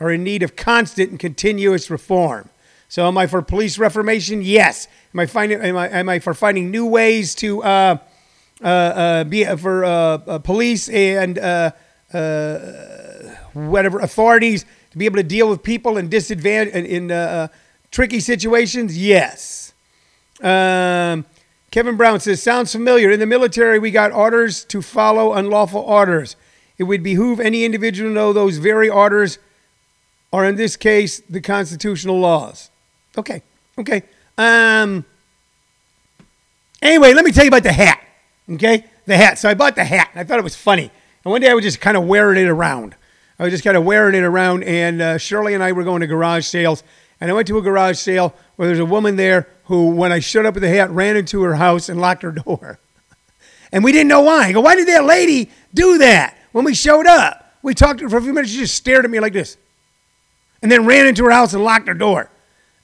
are 0.00 0.10
in 0.10 0.22
need 0.22 0.42
of 0.42 0.56
constant 0.56 1.10
and 1.10 1.18
continuous 1.18 1.90
reform. 1.90 2.48
So, 2.88 3.06
am 3.06 3.18
I 3.18 3.26
for 3.26 3.42
police 3.42 3.78
reformation? 3.78 4.40
Yes. 4.42 4.88
Am 5.12 5.20
I 5.20 5.26
finding? 5.26 5.60
Am 5.60 5.76
I, 5.76 5.88
am 5.88 6.08
I 6.08 6.20
for 6.20 6.32
finding 6.32 6.70
new 6.70 6.86
ways 6.86 7.34
to 7.36 7.62
uh, 7.62 7.98
uh, 8.62 8.66
uh, 8.66 9.24
be 9.24 9.44
for 9.56 9.84
uh, 9.84 9.90
uh, 9.90 10.38
police 10.38 10.88
and 10.88 11.38
uh, 11.38 11.72
uh, 12.12 12.58
whatever 13.52 13.98
authorities 13.98 14.64
to 14.90 14.98
be 14.98 15.04
able 15.04 15.16
to 15.16 15.22
deal 15.22 15.50
with 15.50 15.62
people 15.62 15.98
in 15.98 16.08
disadvantage 16.08 16.84
in 16.86 17.10
uh, 17.10 17.14
uh, 17.14 17.48
tricky 17.90 18.20
situations? 18.20 18.96
Yes. 18.96 19.72
Um, 20.40 21.26
Kevin 21.70 21.96
Brown 21.96 22.20
says, 22.20 22.42
sounds 22.42 22.72
familiar. 22.72 23.10
In 23.10 23.20
the 23.20 23.26
military, 23.26 23.78
we 23.78 23.90
got 23.90 24.10
orders 24.12 24.64
to 24.64 24.80
follow 24.80 25.34
unlawful 25.34 25.82
orders. 25.82 26.34
It 26.78 26.84
would 26.84 27.02
behoove 27.02 27.40
any 27.40 27.64
individual 27.64 28.10
to 28.10 28.14
know 28.14 28.32
those 28.32 28.58
very 28.58 28.88
orders 28.88 29.38
are, 30.32 30.44
in 30.44 30.56
this 30.56 30.76
case, 30.76 31.20
the 31.28 31.40
constitutional 31.40 32.18
laws. 32.18 32.70
Okay, 33.16 33.42
okay. 33.78 34.02
Um. 34.36 35.04
Anyway, 36.80 37.12
let 37.12 37.24
me 37.24 37.32
tell 37.32 37.44
you 37.44 37.48
about 37.48 37.64
the 37.64 37.72
hat. 37.72 38.00
Okay, 38.50 38.84
the 39.06 39.16
hat. 39.16 39.38
So 39.38 39.48
I 39.48 39.54
bought 39.54 39.74
the 39.74 39.84
hat. 39.84 40.10
I 40.14 40.24
thought 40.24 40.38
it 40.38 40.44
was 40.44 40.54
funny. 40.54 40.90
And 41.24 41.32
one 41.32 41.40
day 41.40 41.50
I 41.50 41.54
was 41.54 41.64
just 41.64 41.80
kind 41.80 41.96
of 41.96 42.04
wearing 42.04 42.42
it 42.42 42.48
around. 42.48 42.94
I 43.38 43.44
was 43.44 43.52
just 43.52 43.64
kind 43.64 43.76
of 43.76 43.84
wearing 43.84 44.14
it 44.14 44.22
around, 44.24 44.64
and 44.64 45.02
uh, 45.02 45.18
Shirley 45.18 45.54
and 45.54 45.62
I 45.62 45.72
were 45.72 45.84
going 45.84 46.00
to 46.00 46.06
garage 46.06 46.46
sales. 46.46 46.82
And 47.20 47.30
I 47.30 47.34
went 47.34 47.48
to 47.48 47.58
a 47.58 47.62
garage 47.62 47.98
sale 47.98 48.34
where 48.56 48.68
there's 48.68 48.78
a 48.78 48.84
woman 48.84 49.16
there 49.16 49.48
who, 49.68 49.90
when 49.90 50.12
I 50.12 50.18
showed 50.18 50.46
up 50.46 50.54
with 50.54 50.62
the 50.62 50.68
hat, 50.68 50.90
ran 50.90 51.16
into 51.16 51.42
her 51.42 51.54
house 51.54 51.90
and 51.90 52.00
locked 52.00 52.22
her 52.22 52.32
door. 52.32 52.78
and 53.72 53.84
we 53.84 53.92
didn't 53.92 54.08
know 54.08 54.22
why. 54.22 54.46
I 54.46 54.52
go, 54.52 54.62
why 54.62 54.74
did 54.74 54.88
that 54.88 55.04
lady 55.04 55.50
do 55.72 55.98
that 55.98 56.36
when 56.52 56.64
we 56.64 56.74
showed 56.74 57.06
up? 57.06 57.52
We 57.62 57.74
talked 57.74 57.98
to 57.98 58.06
her 58.06 58.10
for 58.10 58.16
a 58.16 58.22
few 58.22 58.32
minutes. 58.32 58.52
She 58.52 58.60
just 58.60 58.74
stared 58.74 59.04
at 59.04 59.10
me 59.10 59.20
like 59.20 59.34
this, 59.34 59.58
and 60.62 60.72
then 60.72 60.86
ran 60.86 61.06
into 61.06 61.24
her 61.24 61.30
house 61.30 61.52
and 61.52 61.62
locked 61.62 61.86
her 61.86 61.94
door. 61.94 62.30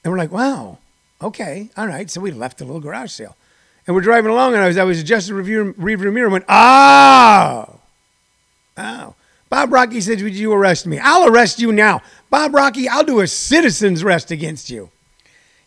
And 0.04 0.12
we're 0.12 0.18
like, 0.18 0.30
wow, 0.30 0.78
okay, 1.22 1.70
all 1.76 1.86
right. 1.86 2.10
So 2.10 2.20
we 2.20 2.30
left 2.30 2.58
the 2.58 2.66
little 2.66 2.80
garage 2.80 3.10
sale. 3.10 3.34
And 3.86 3.96
we're 3.96 4.02
driving 4.02 4.30
along, 4.30 4.54
and 4.54 4.62
I 4.62 4.66
was, 4.66 4.76
I 4.76 4.84
was 4.84 5.00
adjusting 5.00 5.34
the 5.34 5.38
review, 5.38 5.74
review 5.78 6.10
mirror 6.10 6.26
and 6.26 6.32
went, 6.32 6.44
oh, 6.48 7.80
oh. 8.76 9.14
Bob 9.48 9.72
Rocky 9.72 10.00
said, 10.00 10.20
would 10.20 10.34
you 10.34 10.52
arrest 10.52 10.86
me? 10.86 10.98
I'll 10.98 11.28
arrest 11.28 11.60
you 11.60 11.70
now. 11.72 12.02
Bob 12.28 12.54
Rocky, 12.54 12.88
I'll 12.88 13.04
do 13.04 13.20
a 13.20 13.26
citizen's 13.26 14.02
arrest 14.02 14.30
against 14.30 14.68
you. 14.68 14.90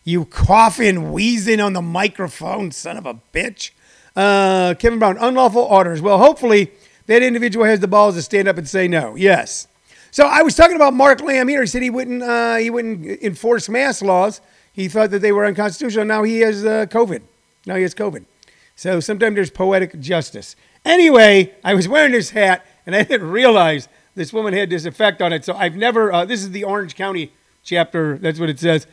You 0.08 0.24
coughing, 0.24 1.12
wheezing 1.12 1.60
on 1.60 1.74
the 1.74 1.82
microphone, 1.82 2.72
son 2.72 2.96
of 2.96 3.04
a 3.04 3.20
bitch. 3.34 3.72
Uh, 4.16 4.72
Kevin 4.78 4.98
Brown, 4.98 5.18
unlawful 5.18 5.60
orders. 5.60 6.00
Well, 6.00 6.16
hopefully 6.16 6.72
that 7.04 7.22
individual 7.22 7.66
has 7.66 7.80
the 7.80 7.88
balls 7.88 8.14
to 8.14 8.22
stand 8.22 8.48
up 8.48 8.56
and 8.56 8.66
say 8.66 8.88
no. 8.88 9.16
Yes. 9.16 9.68
So 10.10 10.26
I 10.26 10.40
was 10.40 10.56
talking 10.56 10.76
about 10.76 10.94
Mark 10.94 11.20
Lamb 11.20 11.46
here. 11.46 11.60
He 11.60 11.66
said 11.66 11.82
he 11.82 11.90
wouldn't 11.90 12.22
uh, 12.22 12.56
he 12.56 12.70
wouldn't 12.70 13.04
enforce 13.22 13.68
mask 13.68 14.00
laws. 14.00 14.40
He 14.72 14.88
thought 14.88 15.10
that 15.10 15.18
they 15.18 15.30
were 15.30 15.44
unconstitutional. 15.44 16.06
Now 16.06 16.22
he 16.22 16.40
has 16.40 16.64
uh, 16.64 16.86
COVID. 16.86 17.20
Now 17.66 17.76
he 17.76 17.82
has 17.82 17.94
COVID. 17.94 18.24
So 18.76 19.00
sometimes 19.00 19.34
there's 19.34 19.50
poetic 19.50 20.00
justice. 20.00 20.56
Anyway, 20.86 21.54
I 21.62 21.74
was 21.74 21.86
wearing 21.86 22.12
this 22.12 22.30
hat 22.30 22.64
and 22.86 22.96
I 22.96 23.02
didn't 23.02 23.28
realize 23.28 23.90
this 24.14 24.32
woman 24.32 24.54
had 24.54 24.70
this 24.70 24.86
effect 24.86 25.20
on 25.20 25.34
it. 25.34 25.44
So 25.44 25.52
I've 25.52 25.76
never. 25.76 26.10
Uh, 26.10 26.24
this 26.24 26.40
is 26.40 26.52
the 26.52 26.64
Orange 26.64 26.94
County 26.94 27.30
chapter. 27.62 28.16
That's 28.16 28.40
what 28.40 28.48
it 28.48 28.58
says. 28.58 28.86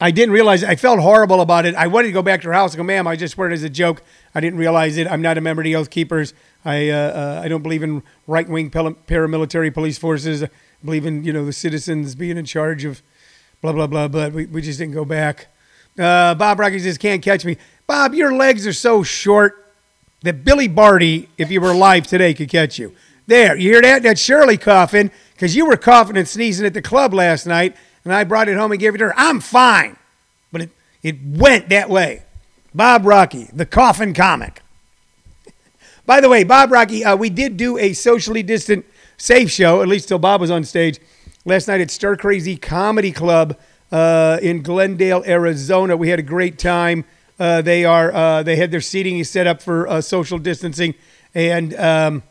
I 0.00 0.10
didn't 0.10 0.32
realize. 0.32 0.64
I 0.64 0.74
felt 0.76 1.00
horrible 1.00 1.40
about 1.40 1.66
it. 1.66 1.74
I 1.74 1.86
wanted 1.86 2.08
to 2.08 2.12
go 2.12 2.22
back 2.22 2.42
to 2.42 2.48
her 2.48 2.52
house 2.52 2.72
and 2.72 2.78
go, 2.78 2.84
"Ma'am, 2.84 3.06
I 3.06 3.16
just 3.16 3.38
wear 3.38 3.48
it 3.48 3.54
as 3.54 3.62
a 3.62 3.70
joke. 3.70 4.02
I 4.34 4.40
didn't 4.40 4.58
realize 4.58 4.96
it. 4.96 5.06
I'm 5.06 5.22
not 5.22 5.38
a 5.38 5.40
member 5.40 5.62
of 5.62 5.64
the 5.64 5.76
Oath 5.76 5.90
Keepers. 5.90 6.34
I 6.64 6.90
uh, 6.90 6.96
uh, 6.96 7.40
I 7.44 7.48
don't 7.48 7.62
believe 7.62 7.82
in 7.82 8.02
right 8.26 8.48
wing 8.48 8.70
paramilitary 8.70 9.72
police 9.72 9.98
forces. 9.98 10.42
I 10.42 10.48
believe 10.84 11.06
in 11.06 11.24
you 11.24 11.32
know 11.32 11.44
the 11.44 11.52
citizens 11.52 12.14
being 12.14 12.36
in 12.36 12.44
charge 12.44 12.84
of 12.84 13.02
blah 13.62 13.72
blah 13.72 13.86
blah. 13.86 14.08
But 14.08 14.32
we, 14.32 14.46
we 14.46 14.62
just 14.62 14.78
didn't 14.78 14.94
go 14.94 15.04
back. 15.04 15.48
Uh, 15.98 16.34
Bob 16.34 16.58
Rocky 16.58 16.80
says 16.80 16.98
can't 16.98 17.22
catch 17.22 17.44
me. 17.44 17.56
Bob, 17.86 18.14
your 18.14 18.34
legs 18.34 18.66
are 18.66 18.72
so 18.72 19.02
short 19.02 19.72
that 20.22 20.44
Billy 20.44 20.68
Barty, 20.68 21.28
if 21.38 21.50
you 21.50 21.60
were 21.60 21.70
alive 21.70 22.06
today, 22.06 22.34
could 22.34 22.48
catch 22.48 22.78
you. 22.78 22.94
There, 23.26 23.56
you 23.56 23.70
hear 23.70 23.82
that? 23.82 24.02
That's 24.02 24.20
Shirley 24.20 24.56
coughing 24.56 25.10
because 25.34 25.54
you 25.54 25.66
were 25.66 25.76
coughing 25.76 26.16
and 26.16 26.26
sneezing 26.26 26.66
at 26.66 26.74
the 26.74 26.82
club 26.82 27.14
last 27.14 27.46
night, 27.46 27.76
and 28.04 28.12
I 28.12 28.24
brought 28.24 28.48
it 28.48 28.56
home 28.56 28.72
and 28.72 28.80
gave 28.80 28.94
it 28.94 28.98
to 28.98 29.06
her. 29.06 29.14
I'm 29.16 29.40
fine, 29.40 29.96
but 30.52 30.62
it 30.62 30.70
it 31.02 31.16
went 31.24 31.68
that 31.68 31.88
way. 31.90 32.22
Bob 32.74 33.06
Rocky, 33.06 33.48
the 33.52 33.66
coffin 33.66 34.14
comic. 34.14 34.62
By 36.06 36.20
the 36.20 36.28
way, 36.28 36.44
Bob 36.44 36.72
Rocky, 36.72 37.04
uh, 37.04 37.16
we 37.16 37.30
did 37.30 37.56
do 37.56 37.78
a 37.78 37.92
socially 37.92 38.42
distant 38.42 38.84
safe 39.16 39.50
show, 39.50 39.80
at 39.82 39.88
least 39.88 40.08
till 40.08 40.18
Bob 40.18 40.40
was 40.40 40.50
on 40.50 40.64
stage 40.64 40.98
last 41.44 41.68
night 41.68 41.80
at 41.80 41.90
Stir 41.90 42.16
Crazy 42.16 42.56
Comedy 42.56 43.12
Club 43.12 43.56
uh, 43.92 44.38
in 44.42 44.62
Glendale, 44.62 45.22
Arizona. 45.26 45.96
We 45.96 46.08
had 46.08 46.18
a 46.18 46.22
great 46.22 46.58
time. 46.58 47.04
Uh, 47.38 47.62
they 47.62 47.84
are 47.84 48.12
uh, 48.12 48.42
they 48.42 48.56
had 48.56 48.70
their 48.70 48.80
seating 48.80 49.22
set 49.24 49.46
up 49.46 49.60
for 49.60 49.88
uh, 49.88 50.00
social 50.00 50.38
distancing, 50.38 50.94
and 51.34 51.74
um, 51.74 52.22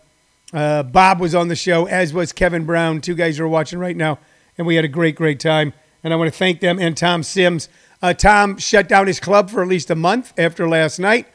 uh, 0.53 0.84
Bob 0.84 1.20
was 1.20 1.36
on 1.36 1.48
the 1.48 1.56
show, 1.56 1.86
as 1.86 2.13
was 2.13 2.32
Kevin 2.32 2.65
Brown. 2.65 3.01
Two 3.01 3.15
guys 3.15 3.39
are 3.39 3.48
watching 3.48 3.80
right 3.80 3.98
now, 3.98 4.20
and 4.57 4.67
we 4.67 4.75
had 4.75 4.86
a 4.86 4.89
great, 4.89 5.15
great 5.15 5.39
time. 5.39 5.74
And 6.03 6.13
I 6.13 6.15
want 6.15 6.31
to 6.31 6.38
thank 6.38 6.60
them 6.60 6.79
and 6.79 6.98
Tom 6.98 7.24
Sims. 7.24 7.69
Uh, 8.01 8.13
Tom 8.13 8.57
shut 8.57 8.89
down 8.89 9.07
his 9.07 9.19
club 9.19 9.50
for 9.50 9.62
at 9.62 9.67
least 9.67 9.89
a 9.89 9.95
month 9.95 10.33
after 10.38 10.67
last 10.67 11.00
night 11.00 11.27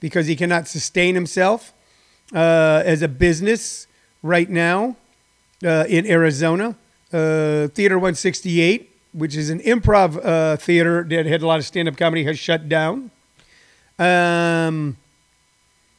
because 0.00 0.26
he 0.26 0.34
cannot 0.34 0.66
sustain 0.66 1.14
himself 1.14 1.72
as 2.32 3.02
a 3.02 3.08
business 3.08 3.86
right 4.22 4.50
now 4.50 4.96
in 5.62 6.06
Arizona. 6.06 6.74
Theater 7.10 7.96
168 7.96 8.90
which 9.16 9.34
is 9.34 9.48
an 9.48 9.60
improv 9.60 10.20
uh, 10.22 10.56
theater 10.58 11.02
that 11.02 11.24
had 11.24 11.40
a 11.40 11.46
lot 11.46 11.58
of 11.58 11.64
stand 11.64 11.88
up 11.88 11.96
comedy, 11.96 12.24
has 12.24 12.38
shut 12.38 12.68
down. 12.68 13.10
Um, 13.98 14.98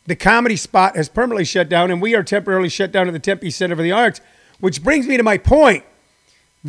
the 0.05 0.15
comedy 0.15 0.55
spot 0.55 0.95
has 0.95 1.09
permanently 1.09 1.43
shut 1.43 1.67
down, 1.67 1.89
and 1.89 1.99
we 1.99 2.13
are 2.13 2.23
temporarily 2.23 2.69
shut 2.69 2.91
down 2.91 3.07
at 3.07 3.13
the 3.13 3.19
Tempe 3.19 3.49
Center 3.49 3.75
for 3.75 3.81
the 3.81 3.91
Arts, 3.91 4.21
which 4.59 4.83
brings 4.83 5.07
me 5.07 5.17
to 5.17 5.23
my 5.23 5.37
point 5.39 5.83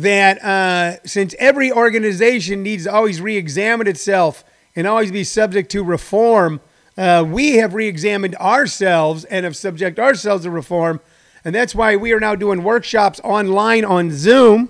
that 0.01 0.43
uh, 0.43 0.97
since 1.05 1.35
every 1.39 1.71
organization 1.71 2.63
needs 2.63 2.83
to 2.85 2.93
always 2.93 3.21
re 3.21 3.37
examine 3.37 3.87
itself 3.87 4.43
and 4.75 4.87
always 4.87 5.11
be 5.11 5.23
subject 5.23 5.71
to 5.71 5.83
reform, 5.83 6.61
uh, 6.97 7.25
we 7.27 7.57
have 7.57 7.73
re 7.73 7.87
examined 7.87 8.35
ourselves 8.35 9.25
and 9.25 9.43
have 9.45 9.55
subject 9.55 9.99
ourselves 9.99 10.43
to 10.43 10.51
reform. 10.51 10.99
And 11.45 11.55
that's 11.55 11.73
why 11.73 11.95
we 11.95 12.11
are 12.11 12.19
now 12.19 12.35
doing 12.35 12.63
workshops 12.63 13.21
online 13.23 13.85
on 13.85 14.11
Zoom 14.11 14.69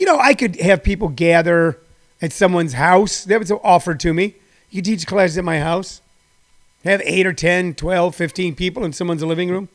you 0.00 0.06
know, 0.06 0.18
I 0.18 0.32
could 0.32 0.56
have 0.56 0.82
people 0.82 1.08
gather 1.08 1.78
at 2.22 2.32
someone's 2.32 2.72
house. 2.72 3.22
That 3.24 3.38
was 3.38 3.52
offered 3.52 4.00
to 4.00 4.14
me. 4.14 4.34
You 4.70 4.80
teach 4.80 5.06
classes 5.06 5.36
at 5.36 5.44
my 5.44 5.60
house. 5.60 6.00
Have 6.84 7.02
8 7.04 7.26
or 7.26 7.34
10, 7.34 7.74
12, 7.74 8.14
15 8.14 8.54
people 8.54 8.82
in 8.84 8.94
someone's 8.94 9.22
living 9.22 9.50
room. 9.50 9.68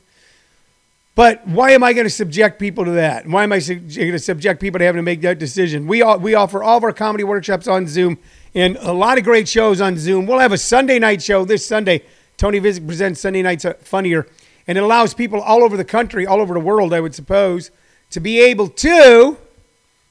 But 1.15 1.47
why 1.47 1.71
am 1.71 1.81
I 1.81 1.93
going 1.93 2.05
to 2.05 2.09
subject 2.09 2.59
people 2.59 2.83
to 2.83 2.91
that? 2.91 3.25
Why 3.25 3.43
am 3.43 3.53
I 3.53 3.59
going 3.59 3.87
to 3.87 4.19
subject 4.19 4.59
people 4.59 4.79
to 4.79 4.85
having 4.85 4.99
to 4.99 5.03
make 5.03 5.21
that 5.21 5.39
decision? 5.39 5.87
We, 5.87 6.01
all, 6.01 6.19
we 6.19 6.35
offer 6.35 6.61
all 6.61 6.77
of 6.77 6.83
our 6.83 6.91
comedy 6.91 7.23
workshops 7.23 7.69
on 7.69 7.87
Zoom 7.87 8.17
and 8.53 8.75
a 8.81 8.91
lot 8.91 9.17
of 9.17 9.23
great 9.23 9.47
shows 9.47 9.79
on 9.79 9.97
Zoom. 9.97 10.25
We'll 10.25 10.39
have 10.39 10.51
a 10.51 10.57
Sunday 10.57 10.99
night 10.99 11.23
show 11.23 11.45
this 11.45 11.65
Sunday. 11.65 12.03
Tony 12.35 12.59
Vicich 12.59 12.85
presents 12.85 13.21
Sunday 13.21 13.41
Nights 13.41 13.65
Funnier. 13.83 14.27
And 14.67 14.77
it 14.77 14.83
allows 14.83 15.13
people 15.13 15.39
all 15.39 15.63
over 15.63 15.77
the 15.77 15.85
country, 15.85 16.27
all 16.27 16.41
over 16.41 16.53
the 16.53 16.59
world, 16.59 16.93
I 16.93 16.99
would 16.99 17.15
suppose, 17.15 17.71
to 18.09 18.19
be 18.19 18.41
able 18.41 18.67
to 18.67 19.37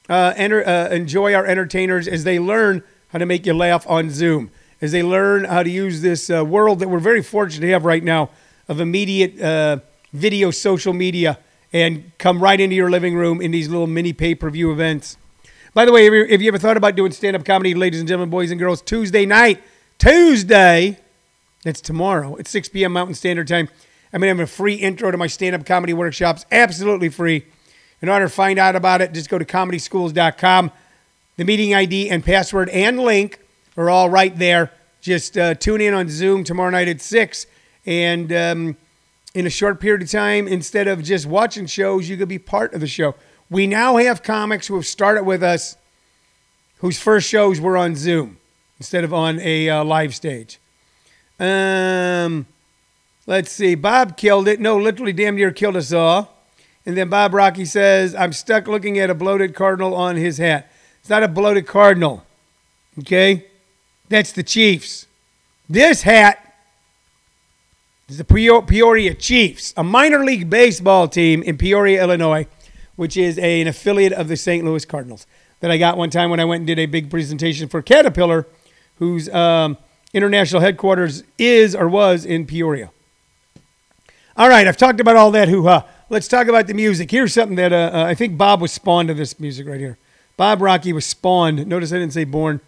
uh, 0.09 0.33
enter, 0.37 0.67
uh, 0.67 0.89
enjoy 0.89 1.35
our 1.35 1.45
entertainers 1.45 2.09
as 2.09 2.25
they 2.25 2.39
learn 2.39 2.83
how 3.09 3.19
to 3.19 3.27
make 3.27 3.45
you 3.45 3.53
laugh 3.53 3.87
on 3.91 4.09
Zoom, 4.09 4.51
as 4.81 4.93
they 4.93 5.03
learn 5.03 5.45
how 5.45 5.63
to 5.63 5.71
use 5.71 6.01
this 6.01 6.31
uh, 6.31 6.43
world 6.43 6.79
that 6.79 6.89
we're 6.89 6.99
very 6.99 7.23
fortunate 7.23 7.67
to 7.67 7.73
have 7.73 7.85
right 7.85 8.03
now 8.03 8.31
of 8.69 8.81
immediate 8.81 9.39
uh, 9.39 9.79
video 10.15 10.51
social 10.51 10.95
media 10.95 11.39
and 11.73 12.13
come 12.19 12.41
right 12.41 12.61
into 12.61 12.75
your 12.75 12.89
living 12.89 13.17
room 13.17 13.43
in 13.43 13.51
these 13.51 13.69
little 13.69 13.89
mini 13.89 14.13
pay 14.13 14.35
per 14.35 14.49
view 14.49 14.73
events. 14.73 15.19
By 15.75 15.85
the 15.85 15.93
way, 15.93 16.07
if 16.07 16.41
you 16.41 16.49
ever 16.49 16.59
thought 16.59 16.77
about 16.77 16.95
doing 16.95 17.11
stand 17.11 17.35
up 17.35 17.45
comedy, 17.45 17.75
ladies 17.75 17.99
and 17.99 18.09
gentlemen, 18.09 18.31
boys 18.31 18.53
and 18.53 18.61
girls, 18.61 18.81
Tuesday 18.81 19.27
night, 19.27 19.61
Tuesday, 19.99 20.99
it's 21.65 21.81
tomorrow 21.81 22.39
at 22.39 22.47
6 22.47 22.69
p.m. 22.69 22.93
Mountain 22.93 23.17
Standard 23.17 23.49
Time. 23.49 23.69
I'm 24.13 24.21
going 24.21 24.33
to 24.33 24.41
have 24.41 24.49
a 24.49 24.53
free 24.53 24.75
intro 24.75 25.11
to 25.11 25.17
my 25.19 25.27
stand 25.27 25.57
up 25.57 25.67
comedy 25.67 25.93
workshops, 25.93 26.47
absolutely 26.53 27.09
free. 27.09 27.45
In 28.01 28.09
order 28.09 28.27
to 28.27 28.31
find 28.33 28.61
out 28.61 28.77
about 28.77 29.01
it, 29.01 29.13
just 29.13 29.29
go 29.29 29.39
to 29.39 29.45
comedyschools.com. 29.45 30.71
The 31.37 31.45
meeting 31.45 31.75
ID 31.75 32.11
and 32.11 32.25
password 32.25 32.69
and 32.69 33.01
link 33.01 33.41
are 33.77 33.91
all 33.91 34.09
right 34.09 34.39
there. 34.39 34.71
Just 35.01 35.37
uh, 35.37 35.55
tune 35.55 35.81
in 35.81 35.93
on 35.93 36.09
Zoom 36.09 36.45
tomorrow 36.45 36.71
night 36.71 36.87
at 36.87 37.01
6. 37.01 37.47
And 37.87 38.33
um, 38.33 38.77
in 39.35 39.47
a 39.47 39.51
short 39.51 39.81
period 39.81 40.03
of 40.03 40.11
time, 40.11 40.47
instead 40.47 40.87
of 40.87 41.03
just 41.03 41.27
watching 41.27 41.67
shows, 41.67 42.09
you 42.09 42.17
could 42.17 42.29
be 42.29 42.39
part 42.39 42.73
of 42.73 42.81
the 42.81 42.87
show. 42.87 43.15
We 43.51 43.67
now 43.67 43.97
have 43.97 44.23
comics 44.23 44.69
who 44.69 44.77
have 44.77 44.87
started 44.87 45.25
with 45.25 45.43
us 45.43 45.77
whose 46.79 46.99
first 46.99 47.29
shows 47.29 47.61
were 47.61 47.77
on 47.77 47.97
Zoom. 47.97 48.39
instead 48.79 49.05
of 49.05 49.15
on 49.15 49.41
a 49.41 49.69
uh, 49.69 49.85
live 49.85 50.15
stage. 50.15 50.59
Um, 51.41 52.47
let's 53.27 53.51
see. 53.51 53.75
Bob 53.75 54.17
killed 54.17 54.49
it. 54.49 54.61
No, 54.61 54.77
literally, 54.77 55.13
damn 55.13 55.37
near 55.37 55.51
killed 55.51 55.77
us 55.77 55.93
all. 55.93 56.37
And 56.85 56.97
then 56.97 57.09
Bob 57.09 57.33
Rocky 57.33 57.65
says, 57.65 58.15
I'm 58.15 58.33
stuck 58.33 58.69
looking 58.69 58.99
at 58.99 59.09
a 59.09 59.15
bloated 59.15 59.55
cardinal 59.55 59.95
on 59.95 60.17
his 60.17 60.39
hat. 60.39 60.71
It's 61.01 61.09
not 61.09 61.23
a 61.23 61.29
bloated 61.29 61.67
cardinal. 61.67 62.25
Okay? 62.99 63.47
That's 64.09 64.33
the 64.33 64.43
Chiefs. 64.43 65.07
This 65.69 66.03
hat 66.03 66.44
the 68.09 68.25
Peoria 68.25 69.15
Chiefs, 69.15 69.73
a 69.77 69.85
minor 69.85 70.25
league 70.25 70.51
baseball 70.51 71.09
team 71.09 71.43
in 71.43 71.57
Peoria, 71.57 72.03
Illinois, 72.03 72.47
which 72.97 73.17
is 73.17 73.39
a, 73.39 73.63
an 73.63 73.67
affiliate 73.67 74.13
of 74.13 74.29
the 74.29 74.37
St. 74.37 74.65
Louis 74.65 74.85
Cardinals 74.85 75.27
that 75.61 75.71
I 75.71 75.79
got 75.79 75.97
one 75.97 76.11
time 76.11 76.31
when 76.31 76.41
I 76.41 76.45
went 76.45 76.61
and 76.61 76.67
did 76.67 76.79
a 76.79 76.87
big 76.87 77.11
presentation 77.11 77.69
for 77.69 77.81
Caterpillar, 77.81 78.47
whose 78.97 79.29
um, 79.31 79.79
international 80.13 80.61
headquarters 80.61 81.25
is 81.39 81.75
or 81.75 81.89
was 81.89 82.25
in 82.27 82.47
Peoria. 82.47 82.91
All 84.37 84.49
right, 84.49 84.67
I've 84.67 84.77
talked 84.77 85.01
about 85.01 85.17
all 85.17 85.31
that 85.31 85.49
hoo 85.49 85.65
ha. 85.65 85.87
Let's 86.11 86.29
talk 86.29 86.49
about 86.49 86.67
the 86.67 86.75
music. 86.75 87.11
Here's 87.11 87.33
something 87.33 87.57
that 87.57 87.73
uh, 87.73 87.91
uh, 87.95 88.05
I 88.05 88.15
think 88.15 88.37
Bob 88.37 88.61
was 88.61 88.73
spawned 88.73 89.09
to 89.09 89.15
this 89.15 89.41
music 89.41 89.67
right 89.67 89.81
here. 89.81 89.97
Bob 90.37 90.61
Rocky 90.61 90.93
was 90.93 91.07
spawned. 91.07 91.67
Notice 91.67 91.93
I 91.93 91.99
didn't 91.99 92.13
say 92.13 92.25
born. 92.25 92.61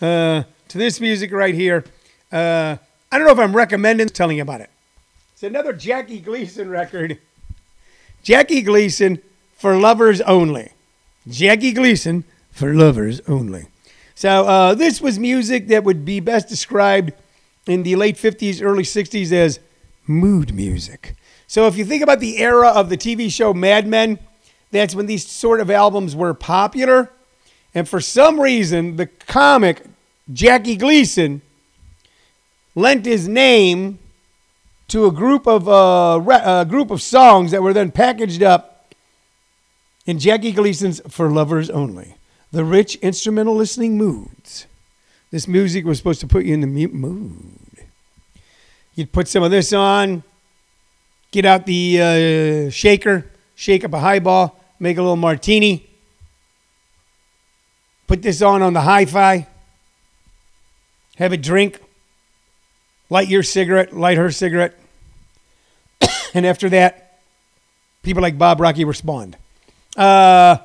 Uh, 0.00 0.44
to 0.68 0.78
this 0.78 1.00
music 1.00 1.32
right 1.32 1.54
here. 1.54 1.84
Uh, 2.32 2.76
I 3.12 3.18
don't 3.18 3.26
know 3.26 3.32
if 3.32 3.38
I'm 3.38 3.54
recommending 3.54 4.08
telling 4.08 4.36
you 4.36 4.42
about 4.42 4.60
it. 4.60 4.69
It's 5.40 5.46
another 5.46 5.72
Jackie 5.72 6.20
Gleason 6.20 6.68
record. 6.68 7.16
Jackie 8.22 8.60
Gleason 8.60 9.22
for 9.56 9.74
lovers 9.74 10.20
only. 10.20 10.72
Jackie 11.26 11.72
Gleason 11.72 12.24
for 12.50 12.74
lovers 12.74 13.22
only. 13.26 13.68
So 14.14 14.44
uh, 14.44 14.74
this 14.74 15.00
was 15.00 15.18
music 15.18 15.68
that 15.68 15.82
would 15.82 16.04
be 16.04 16.20
best 16.20 16.50
described 16.50 17.14
in 17.66 17.84
the 17.84 17.96
late 17.96 18.16
50s, 18.16 18.62
early 18.62 18.82
60s 18.82 19.32
as 19.32 19.60
mood 20.06 20.52
music. 20.52 21.14
So 21.46 21.66
if 21.66 21.74
you 21.74 21.86
think 21.86 22.02
about 22.02 22.20
the 22.20 22.36
era 22.36 22.68
of 22.68 22.90
the 22.90 22.98
TV 22.98 23.32
show 23.32 23.54
Mad 23.54 23.86
Men, 23.86 24.18
that's 24.70 24.94
when 24.94 25.06
these 25.06 25.26
sort 25.26 25.60
of 25.60 25.70
albums 25.70 26.14
were 26.14 26.34
popular. 26.34 27.10
And 27.74 27.88
for 27.88 28.02
some 28.02 28.38
reason, 28.38 28.96
the 28.96 29.06
comic 29.06 29.84
Jackie 30.30 30.76
Gleason 30.76 31.40
lent 32.74 33.06
his 33.06 33.26
name 33.26 34.00
to 34.90 35.06
a 35.06 35.12
group 35.12 35.46
of 35.46 35.68
uh, 35.68 36.20
a 36.44 36.66
group 36.68 36.90
of 36.90 37.00
songs 37.00 37.52
that 37.52 37.62
were 37.62 37.72
then 37.72 37.90
packaged 37.90 38.42
up 38.42 38.92
in 40.04 40.18
Jackie 40.18 40.52
Gleason's 40.52 41.00
"For 41.08 41.30
Lovers 41.30 41.70
Only." 41.70 42.16
The 42.52 42.64
rich 42.64 42.96
instrumental 42.96 43.54
listening 43.54 43.96
moods. 43.96 44.66
This 45.30 45.46
music 45.46 45.84
was 45.84 45.98
supposed 45.98 46.20
to 46.20 46.26
put 46.26 46.44
you 46.44 46.54
in 46.54 46.60
the 46.60 46.66
mood. 46.66 47.60
You'd 48.96 49.12
put 49.12 49.28
some 49.28 49.44
of 49.44 49.52
this 49.52 49.72
on, 49.72 50.24
get 51.30 51.44
out 51.44 51.66
the 51.66 52.66
uh, 52.66 52.70
shaker, 52.70 53.30
shake 53.54 53.84
up 53.84 53.92
a 53.92 54.00
highball, 54.00 54.60
make 54.80 54.98
a 54.98 55.02
little 55.02 55.14
martini, 55.14 55.86
put 58.08 58.22
this 58.22 58.42
on 58.42 58.60
on 58.62 58.72
the 58.72 58.80
hi 58.80 59.04
fi, 59.04 59.46
have 61.16 61.32
a 61.32 61.36
drink, 61.36 61.80
light 63.08 63.28
your 63.28 63.44
cigarette, 63.44 63.96
light 63.96 64.18
her 64.18 64.32
cigarette. 64.32 64.79
and 66.34 66.46
after 66.46 66.68
that, 66.70 67.20
people 68.02 68.22
like 68.22 68.38
Bob 68.38 68.60
Rocky 68.60 68.84
respond. 68.84 69.36
Uh, 69.96 70.58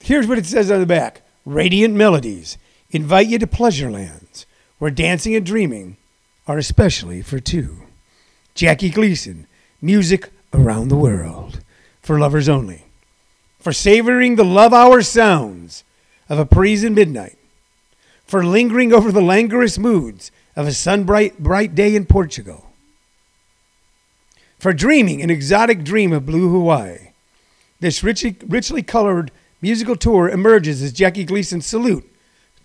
here's 0.00 0.26
what 0.26 0.38
it 0.38 0.46
says 0.46 0.70
on 0.70 0.80
the 0.80 0.86
back 0.86 1.22
Radiant 1.44 1.94
Melodies 1.94 2.58
invite 2.90 3.28
you 3.28 3.38
to 3.38 3.46
pleasure 3.46 3.90
lands 3.90 4.46
where 4.78 4.90
dancing 4.90 5.34
and 5.34 5.46
dreaming 5.46 5.96
are 6.46 6.58
especially 6.58 7.22
for 7.22 7.38
two. 7.38 7.82
Jackie 8.54 8.90
Gleason, 8.90 9.46
music 9.80 10.30
around 10.52 10.88
the 10.88 10.96
world 10.96 11.60
for 12.02 12.18
lovers 12.18 12.48
only. 12.48 12.86
For 13.60 13.72
savoring 13.72 14.36
the 14.36 14.44
love 14.44 14.72
hour 14.72 15.02
sounds 15.02 15.84
of 16.28 16.38
a 16.38 16.46
Parisian 16.46 16.94
midnight 16.94 17.36
for 18.26 18.44
lingering 18.44 18.92
over 18.92 19.12
the 19.12 19.20
languorous 19.20 19.78
moods 19.78 20.30
of 20.56 20.66
a 20.66 20.72
sunbright 20.72 21.38
bright 21.38 21.74
day 21.74 21.94
in 21.94 22.06
Portugal, 22.06 22.69
for 24.60 24.74
dreaming 24.74 25.22
an 25.22 25.30
exotic 25.30 25.82
dream 25.82 26.12
of 26.12 26.26
blue 26.26 26.50
Hawaii. 26.52 27.12
This 27.80 28.04
richly, 28.04 28.36
richly 28.46 28.82
colored 28.82 29.32
musical 29.62 29.96
tour 29.96 30.28
emerges 30.28 30.82
as 30.82 30.92
Jackie 30.92 31.24
Gleason's 31.24 31.66
salute 31.66 32.06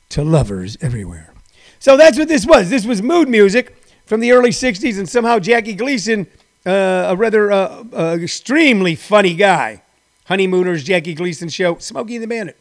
to 0.10 0.24
lovers 0.24 0.78
everywhere. 0.82 1.34
So 1.80 1.96
that's 1.96 2.18
what 2.18 2.28
this 2.28 2.46
was. 2.46 2.70
This 2.70 2.86
was 2.86 3.02
mood 3.02 3.30
music 3.30 3.78
from 4.06 4.20
the 4.20 4.34
early 4.34 4.50
60s, 4.50 5.00
and 5.00 5.08
somehow 5.08 5.40
Jackie 5.40 5.74
Gleason, 5.74 6.28
uh, 6.66 7.06
a 7.08 7.16
rather 7.16 7.52
uh, 7.52 7.84
uh, 7.94 8.18
extremely 8.22 8.96
funny 8.96 9.34
guy, 9.34 9.82
Honeymooners, 10.26 10.84
Jackie 10.84 11.14
Gleason 11.14 11.48
show, 11.48 11.78
Smokey 11.78 12.18
the 12.18 12.28
Bandit, 12.28 12.58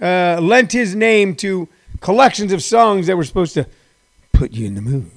uh, 0.00 0.38
lent 0.42 0.72
his 0.72 0.94
name 0.94 1.34
to 1.36 1.68
collections 2.00 2.52
of 2.52 2.62
songs 2.62 3.06
that 3.06 3.16
were 3.16 3.24
supposed 3.24 3.54
to 3.54 3.66
put 4.32 4.52
you 4.52 4.66
in 4.66 4.74
the 4.74 4.82
mood. 4.82 5.15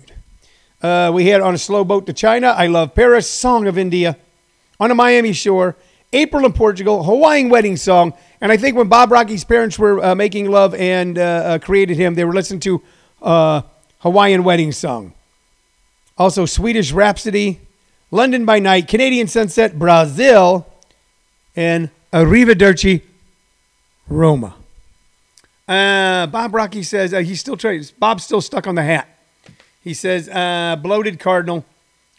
Uh, 0.81 1.11
we 1.13 1.27
had 1.27 1.41
On 1.41 1.53
a 1.53 1.57
Slow 1.57 1.83
Boat 1.83 2.05
to 2.05 2.13
China, 2.13 2.47
I 2.47 2.67
Love 2.67 2.95
Paris, 2.95 3.29
Song 3.29 3.67
of 3.67 3.77
India, 3.77 4.17
On 4.79 4.89
a 4.89 4.95
Miami 4.95 5.33
Shore, 5.33 5.75
April 6.13 6.45
in 6.45 6.53
Portugal, 6.53 7.03
Hawaiian 7.03 7.49
Wedding 7.49 7.75
Song, 7.75 8.13
and 8.39 8.51
I 8.51 8.57
think 8.57 8.77
when 8.77 8.87
Bob 8.87 9.11
Rocky's 9.11 9.43
parents 9.43 9.77
were 9.77 10.03
uh, 10.03 10.15
making 10.15 10.49
love 10.49 10.73
and 10.73 11.17
uh, 11.17 11.21
uh 11.21 11.59
created 11.59 11.97
him, 11.97 12.15
they 12.15 12.23
were 12.23 12.33
listening 12.33 12.61
to 12.61 12.81
uh, 13.21 13.61
Hawaiian 13.99 14.45
Wedding 14.45 14.71
Song. 14.71 15.13
Also, 16.17 16.45
Swedish 16.45 16.93
Rhapsody, 16.93 17.59
London 18.09 18.45
by 18.45 18.59
Night, 18.59 18.87
Canadian 18.87 19.27
Sunset, 19.27 19.77
Brazil, 19.77 20.65
and 21.55 21.89
Arrivederci, 22.13 23.01
Roma. 24.07 24.55
Uh, 25.67 26.25
Bob 26.27 26.55
Rocky 26.55 26.83
says 26.83 27.11
he's 27.11 27.41
still 27.41 27.57
trying. 27.57 27.83
Bob's 27.99 28.23
still 28.23 28.41
stuck 28.41 28.65
on 28.65 28.75
the 28.75 28.83
hat. 28.83 29.18
He 29.81 29.93
says 29.93 30.29
uh, 30.29 30.75
bloated 30.81 31.19
cardinal. 31.19 31.65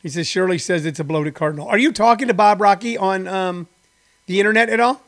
He 0.02 0.08
says 0.08 0.26
Shirley 0.26 0.58
says 0.58 0.86
it's 0.86 1.00
a 1.00 1.04
bloated 1.04 1.34
cardinal. 1.34 1.68
Are 1.68 1.78
you 1.78 1.92
talking 1.92 2.28
to 2.28 2.34
Bob 2.34 2.60
Rocky 2.60 2.96
on 2.96 3.28
um, 3.28 3.68
the 4.26 4.40
internet 4.40 4.70
at 4.70 4.80
all? 4.80 5.02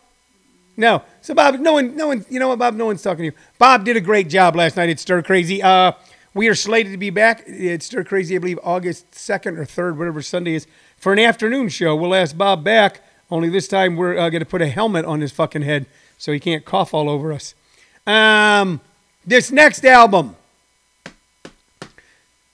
No. 0.76 1.02
So 1.20 1.34
Bob, 1.34 1.58
no 1.60 1.74
one, 1.74 1.96
no 1.96 2.08
one. 2.08 2.26
You 2.28 2.38
know 2.38 2.48
what, 2.48 2.58
Bob? 2.58 2.74
No 2.74 2.86
one's 2.86 3.02
talking 3.02 3.18
to 3.18 3.24
you. 3.24 3.32
Bob 3.58 3.84
did 3.84 3.96
a 3.96 4.00
great 4.00 4.28
job 4.28 4.56
last 4.56 4.76
night 4.76 4.90
at 4.90 4.98
Stir 4.98 5.22
Crazy. 5.22 5.62
Uh, 5.62 5.92
we 6.34 6.48
are 6.48 6.54
slated 6.54 6.92
to 6.92 6.98
be 6.98 7.10
back 7.10 7.46
at 7.48 7.82
Stir 7.82 8.04
Crazy, 8.04 8.36
I 8.36 8.38
believe, 8.38 8.58
August 8.62 9.14
second 9.14 9.58
or 9.58 9.64
third, 9.64 9.98
whatever 9.98 10.22
Sunday 10.22 10.54
is, 10.54 10.66
for 10.96 11.12
an 11.12 11.18
afternoon 11.18 11.68
show. 11.68 11.94
We'll 11.94 12.14
ask 12.14 12.36
Bob 12.36 12.64
back. 12.64 13.02
Only 13.30 13.48
this 13.48 13.68
time 13.68 13.96
we're 13.96 14.18
uh, 14.18 14.30
going 14.30 14.40
to 14.40 14.46
put 14.46 14.62
a 14.62 14.68
helmet 14.68 15.04
on 15.04 15.20
his 15.20 15.32
fucking 15.32 15.62
head 15.62 15.86
so 16.18 16.32
he 16.32 16.40
can't 16.40 16.64
cough 16.64 16.94
all 16.94 17.08
over 17.08 17.32
us. 17.32 17.54
Um, 18.06 18.80
this 19.26 19.50
next 19.50 19.84
album, 19.84 20.36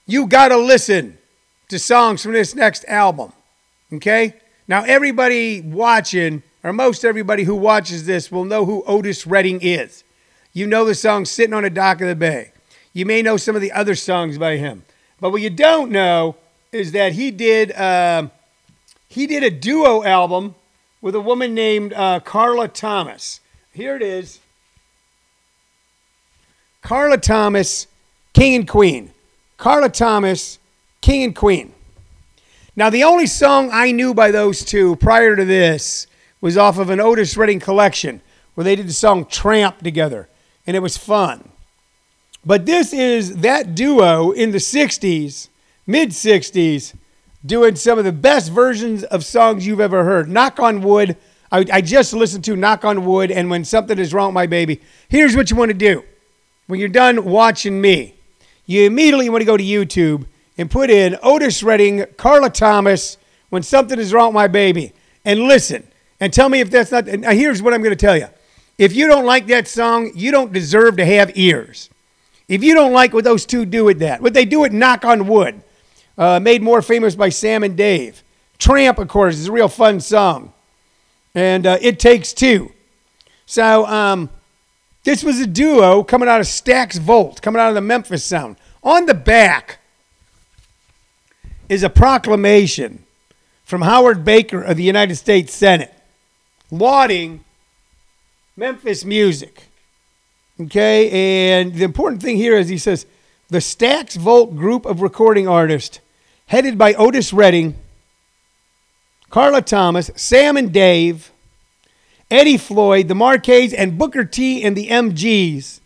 you 0.08 0.26
got 0.26 0.48
to 0.48 0.56
listen 0.56 1.18
to 1.68 1.78
songs 1.78 2.22
from 2.22 2.32
this 2.32 2.54
next 2.54 2.84
album. 2.86 3.30
Okay? 3.92 4.34
Now, 4.66 4.82
everybody 4.82 5.60
watching, 5.60 6.42
or 6.64 6.72
most 6.72 7.04
everybody 7.04 7.44
who 7.44 7.54
watches 7.54 8.06
this, 8.06 8.32
will 8.32 8.46
know 8.46 8.64
who 8.64 8.82
Otis 8.84 9.26
Redding 9.26 9.60
is. 9.60 10.02
You 10.54 10.66
know 10.66 10.84
the 10.86 10.94
song 10.94 11.26
Sitting 11.26 11.54
on 11.54 11.64
a 11.64 11.70
Dock 11.70 12.00
of 12.00 12.08
the 12.08 12.16
Bay. 12.16 12.52
You 12.94 13.04
may 13.04 13.20
know 13.22 13.36
some 13.36 13.54
of 13.54 13.60
the 13.60 13.70
other 13.70 13.94
songs 13.94 14.38
by 14.38 14.56
him. 14.56 14.82
But 15.20 15.30
what 15.30 15.42
you 15.42 15.50
don't 15.50 15.90
know 15.92 16.36
is 16.72 16.92
that 16.92 17.12
he 17.12 17.30
did, 17.30 17.70
uh, 17.72 18.28
he 19.08 19.26
did 19.26 19.42
a 19.44 19.50
duo 19.50 20.02
album 20.02 20.54
with 21.02 21.14
a 21.14 21.20
woman 21.20 21.54
named 21.54 21.92
uh, 21.92 22.20
Carla 22.20 22.66
Thomas. 22.68 23.40
Here 23.74 23.94
it 23.94 24.02
is. 24.02 24.40
Carla 26.80 27.18
Thomas, 27.18 27.86
King 28.32 28.54
and 28.54 28.68
Queen. 28.68 29.12
Carla 29.58 29.90
Thomas, 29.90 30.58
King 31.00 31.24
and 31.24 31.36
Queen. 31.36 31.74
Now, 32.76 32.90
the 32.90 33.02
only 33.02 33.26
song 33.26 33.70
I 33.72 33.90
knew 33.90 34.14
by 34.14 34.30
those 34.30 34.64
two 34.64 34.94
prior 34.96 35.34
to 35.34 35.44
this 35.44 36.06
was 36.40 36.56
off 36.56 36.78
of 36.78 36.90
an 36.90 37.00
Otis 37.00 37.36
Redding 37.36 37.58
collection 37.58 38.22
where 38.54 38.64
they 38.64 38.76
did 38.76 38.88
the 38.88 38.92
song 38.92 39.24
Tramp 39.26 39.82
together, 39.82 40.28
and 40.64 40.76
it 40.76 40.80
was 40.80 40.96
fun. 40.96 41.48
But 42.46 42.66
this 42.66 42.92
is 42.92 43.38
that 43.38 43.74
duo 43.74 44.30
in 44.30 44.52
the 44.52 44.58
60s, 44.58 45.48
mid 45.88 46.10
60s, 46.10 46.94
doing 47.44 47.74
some 47.74 47.98
of 47.98 48.04
the 48.04 48.12
best 48.12 48.52
versions 48.52 49.02
of 49.02 49.24
songs 49.24 49.66
you've 49.66 49.80
ever 49.80 50.04
heard. 50.04 50.28
Knock 50.28 50.60
on 50.60 50.80
Wood. 50.82 51.16
I, 51.50 51.64
I 51.72 51.80
just 51.80 52.12
listened 52.12 52.44
to 52.44 52.54
Knock 52.54 52.84
on 52.84 53.04
Wood, 53.04 53.32
and 53.32 53.50
When 53.50 53.64
Something 53.64 53.98
Is 53.98 54.14
Wrong, 54.14 54.32
My 54.32 54.46
Baby. 54.46 54.80
Here's 55.08 55.34
what 55.34 55.50
you 55.50 55.56
want 55.56 55.70
to 55.70 55.76
do 55.76 56.04
when 56.68 56.78
you're 56.78 56.88
done 56.88 57.24
watching 57.24 57.80
me, 57.80 58.14
you 58.68 58.84
immediately 58.84 59.30
want 59.30 59.40
to 59.40 59.46
go 59.46 59.56
to 59.56 59.64
YouTube 59.64 60.26
and 60.58 60.70
put 60.70 60.90
in 60.90 61.16
Otis 61.22 61.62
Redding, 61.62 62.04
Carla 62.18 62.50
Thomas, 62.50 63.16
when 63.48 63.62
something 63.62 63.98
is 63.98 64.12
wrong 64.12 64.28
with 64.28 64.34
my 64.34 64.46
baby, 64.46 64.92
and 65.24 65.40
listen 65.40 65.88
and 66.20 66.32
tell 66.32 66.50
me 66.50 66.60
if 66.60 66.70
that's 66.70 66.92
not. 66.92 67.06
Now, 67.06 67.30
here's 67.30 67.62
what 67.62 67.72
I'm 67.72 67.82
going 67.82 67.96
to 67.96 68.06
tell 68.06 68.16
you. 68.16 68.28
If 68.76 68.94
you 68.94 69.08
don't 69.08 69.24
like 69.24 69.46
that 69.46 69.68
song, 69.68 70.12
you 70.14 70.30
don't 70.30 70.52
deserve 70.52 70.98
to 70.98 71.06
have 71.06 71.36
ears. 71.36 71.88
If 72.46 72.62
you 72.62 72.74
don't 72.74 72.92
like 72.92 73.14
what 73.14 73.24
those 73.24 73.46
two 73.46 73.64
do 73.64 73.84
with 73.84 74.00
that, 74.00 74.20
what 74.20 74.34
they 74.34 74.44
do 74.44 74.64
at 74.64 74.72
Knock 74.72 75.04
on 75.04 75.26
Wood, 75.26 75.62
uh, 76.18 76.38
made 76.38 76.62
more 76.62 76.82
famous 76.82 77.14
by 77.14 77.30
Sam 77.30 77.64
and 77.64 77.74
Dave. 77.74 78.22
Tramp, 78.58 78.98
of 78.98 79.08
course, 79.08 79.36
is 79.36 79.48
a 79.48 79.52
real 79.52 79.68
fun 79.68 79.98
song. 80.00 80.52
And 81.34 81.66
uh, 81.66 81.78
It 81.80 81.98
Takes 81.98 82.34
Two. 82.34 82.72
So 83.46 83.86
um, 83.86 84.28
this 85.08 85.24
was 85.24 85.40
a 85.40 85.46
duo 85.46 86.02
coming 86.02 86.28
out 86.28 86.38
of 86.38 86.46
Stax 86.46 86.98
Volt, 86.98 87.40
coming 87.40 87.58
out 87.58 87.70
of 87.70 87.74
the 87.74 87.80
Memphis 87.80 88.22
sound. 88.22 88.56
On 88.82 89.06
the 89.06 89.14
back 89.14 89.78
is 91.70 91.82
a 91.82 91.88
proclamation 91.88 93.04
from 93.64 93.80
Howard 93.80 94.22
Baker 94.22 94.60
of 94.60 94.76
the 94.76 94.82
United 94.82 95.16
States 95.16 95.54
Senate 95.54 95.94
lauding 96.70 97.42
Memphis 98.54 99.02
music. 99.06 99.68
Okay, 100.60 101.08
and 101.10 101.74
the 101.74 101.84
important 101.84 102.20
thing 102.20 102.36
here 102.36 102.58
is 102.58 102.68
he 102.68 102.76
says 102.76 103.06
the 103.48 103.60
Stax 103.60 104.14
Volt 104.14 104.56
group 104.56 104.84
of 104.84 105.00
recording 105.00 105.48
artists, 105.48 106.00
headed 106.48 106.76
by 106.76 106.92
Otis 106.92 107.32
Redding, 107.32 107.76
Carla 109.30 109.62
Thomas, 109.62 110.10
Sam 110.16 110.58
and 110.58 110.70
Dave, 110.70 111.32
Eddie 112.30 112.58
Floyd, 112.58 113.08
the 113.08 113.14
Mar-Keys, 113.14 113.72
and 113.72 113.96
Booker 113.96 114.24
T 114.24 114.62
and 114.62 114.76
the 114.76 114.88
MGs 114.88 115.80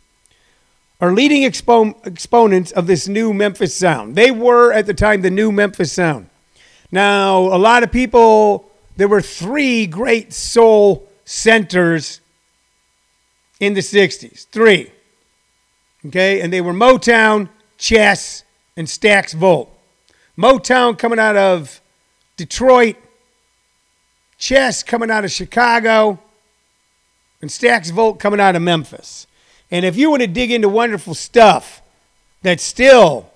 are 1.01 1.13
leading 1.13 1.43
expo- 1.43 1.95
exponents 2.07 2.73
of 2.73 2.87
this 2.87 3.09
new 3.09 3.33
Memphis 3.33 3.75
sound. 3.75 4.15
They 4.15 4.31
were 4.31 4.73
at 4.73 4.87
the 4.87 4.95
time 4.95 5.23
the 5.23 5.31
new 5.31 5.53
Memphis 5.53 5.93
sound. 5.93 6.29
Now, 6.91 7.39
a 7.39 7.59
lot 7.59 7.83
of 7.83 7.91
people, 7.91 8.71
there 8.97 9.09
were 9.09 9.21
three 9.21 9.87
great 9.87 10.33
soul 10.33 11.09
centers 11.25 12.21
in 13.59 13.75
the 13.75 13.81
60s. 13.81 14.47
Three. 14.49 14.91
Okay? 16.07 16.41
And 16.41 16.53
they 16.53 16.61
were 16.61 16.73
Motown, 16.73 17.49
Chess, 17.79 18.45
and 18.77 18.87
Stax 18.87 19.33
Volt. 19.35 19.71
Motown 20.37 20.99
coming 20.99 21.19
out 21.19 21.37
of 21.37 21.81
Detroit, 22.37 22.97
Chess 24.39 24.83
coming 24.83 25.11
out 25.11 25.25
of 25.25 25.31
Chicago, 25.31 26.19
and 27.43 27.51
Stax 27.51 27.91
Volt 27.91 28.21
coming 28.21 28.41
out 28.41 28.55
of 28.55 28.63
Memphis. 28.63 29.27
And 29.71 29.85
if 29.85 29.97
you 29.97 30.11
want 30.11 30.23
to 30.23 30.29
dig 30.29 30.53
into 30.53 30.69
wonderful 30.69 31.15
stuff 31.15 31.83
that 32.43 32.61
still, 32.61 33.31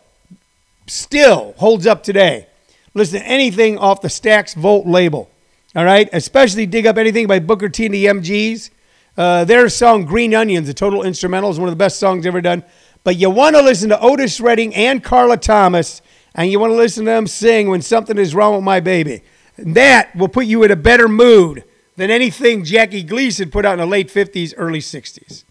still 0.87 1.55
holds 1.59 1.87
up 1.87 2.05
today, 2.05 2.47
listen 2.95 3.21
to 3.21 3.27
anything 3.27 3.77
off 3.77 4.01
the 4.01 4.09
Stax 4.09 4.55
Volt 4.55 4.87
label. 4.87 5.29
All 5.75 5.85
right? 5.85 6.09
Especially 6.13 6.67
dig 6.67 6.87
up 6.87 6.97
anything 6.97 7.27
by 7.27 7.41
Booker 7.41 7.69
T 7.69 7.87
and 7.87 7.95
the 7.95 8.07
MGs. 8.07 8.71
Uh, 9.17 9.45
their 9.45 9.69
song 9.69 10.05
Green 10.05 10.35
Onions, 10.35 10.69
a 10.69 10.75
total 10.75 11.03
instrumental, 11.03 11.51
is 11.51 11.59
one 11.59 11.69
of 11.69 11.73
the 11.73 11.77
best 11.77 11.99
songs 11.99 12.27
ever 12.27 12.41
done. 12.41 12.63
But 13.03 13.17
you 13.17 13.29
want 13.31 13.57
to 13.57 13.63
listen 13.63 13.89
to 13.89 14.01
Otis 14.01 14.41
Redding 14.41 14.75
and 14.75 15.03
Carla 15.03 15.37
Thomas, 15.37 16.01
and 16.35 16.51
you 16.51 16.61
want 16.61 16.71
to 16.71 16.77
listen 16.77 17.07
to 17.07 17.11
them 17.11 17.27
sing 17.27 17.69
when 17.69 17.83
something 17.83 18.19
is 18.19 18.35
wrong 18.35 18.55
with 18.55 18.65
my 18.65 18.81
baby. 18.81 19.23
And 19.57 19.75
that 19.75 20.15
will 20.15 20.29
put 20.29 20.47
you 20.47 20.63
in 20.63 20.71
a 20.71 20.77
better 20.77 21.09
mood 21.09 21.65
than 21.97 22.11
anything 22.11 22.65
Jackie 22.65 23.03
Gleason 23.03 23.51
put 23.51 23.65
out 23.65 23.75
in 23.75 23.79
the 23.81 23.87
late 23.87 24.09
50s, 24.09 24.55
early 24.57 24.81
60s. 24.81 25.45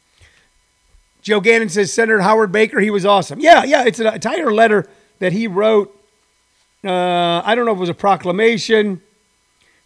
Joe 1.21 1.39
Gannon 1.39 1.69
says 1.69 1.91
Senator 1.91 2.21
Howard 2.21 2.51
Baker, 2.51 2.79
he 2.79 2.91
was 2.91 3.05
awesome. 3.05 3.39
Yeah, 3.39 3.63
yeah, 3.63 3.83
it's 3.85 3.99
an 3.99 4.07
entire 4.07 4.51
letter 4.51 4.87
that 5.19 5.33
he 5.33 5.47
wrote. 5.47 5.91
Uh, 6.83 7.41
I 7.43 7.55
don't 7.55 7.65
know 7.65 7.71
if 7.71 7.77
it 7.77 7.81
was 7.81 7.89
a 7.89 7.95
proclamation. 7.95 9.01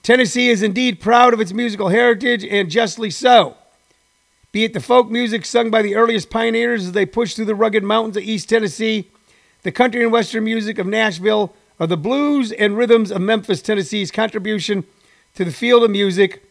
Tennessee 0.04 0.50
is 0.50 0.62
indeed 0.62 1.00
proud 1.00 1.34
of 1.34 1.40
its 1.40 1.54
musical 1.54 1.88
heritage, 1.90 2.44
and 2.44 2.70
justly 2.70 3.10
so 3.10 3.56
be 4.52 4.64
it 4.64 4.74
the 4.74 4.80
folk 4.80 5.10
music 5.10 5.46
sung 5.46 5.70
by 5.70 5.82
the 5.82 5.96
earliest 5.96 6.30
pioneers 6.30 6.86
as 6.86 6.92
they 6.94 7.06
pushed 7.06 7.36
through 7.36 7.46
the 7.46 7.56
rugged 7.56 7.84
mountains 7.84 8.18
of 8.18 8.24
East 8.24 8.50
Tennessee, 8.50 9.08
the 9.62 9.72
country 9.72 10.02
and 10.02 10.12
western 10.12 10.44
music 10.44 10.80
of 10.80 10.88
Nashville, 10.88 11.54
or 11.80 11.86
the 11.86 11.96
blues 11.96 12.52
and 12.52 12.76
rhythms 12.76 13.12
of 13.12 13.22
Memphis, 13.22 13.62
Tennessee's 13.62 14.10
contribution 14.10 14.84
to 15.36 15.46
the 15.46 15.52
field 15.52 15.84
of 15.84 15.92
music 15.92 16.49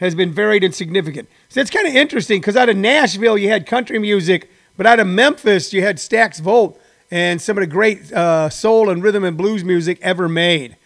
has 0.00 0.14
been 0.14 0.32
varied 0.32 0.64
and 0.64 0.74
significant. 0.74 1.28
So 1.48 1.60
it's 1.60 1.70
kind 1.70 1.86
of 1.86 1.94
interesting 1.94 2.40
because 2.40 2.56
out 2.56 2.68
of 2.68 2.76
Nashville 2.76 3.38
you 3.38 3.48
had 3.48 3.66
country 3.66 3.98
music, 3.98 4.50
but 4.76 4.86
out 4.86 4.98
of 4.98 5.06
Memphis 5.06 5.72
you 5.72 5.82
had 5.82 5.98
Stax 5.98 6.40
Volt 6.40 6.80
and 7.10 7.40
some 7.40 7.56
of 7.58 7.62
the 7.62 7.66
great 7.66 8.12
uh, 8.12 8.48
soul 8.48 8.88
and 8.88 9.02
rhythm 9.02 9.24
and 9.24 9.36
blues 9.36 9.62
music 9.62 9.98
ever 10.00 10.28
made. 10.28 10.76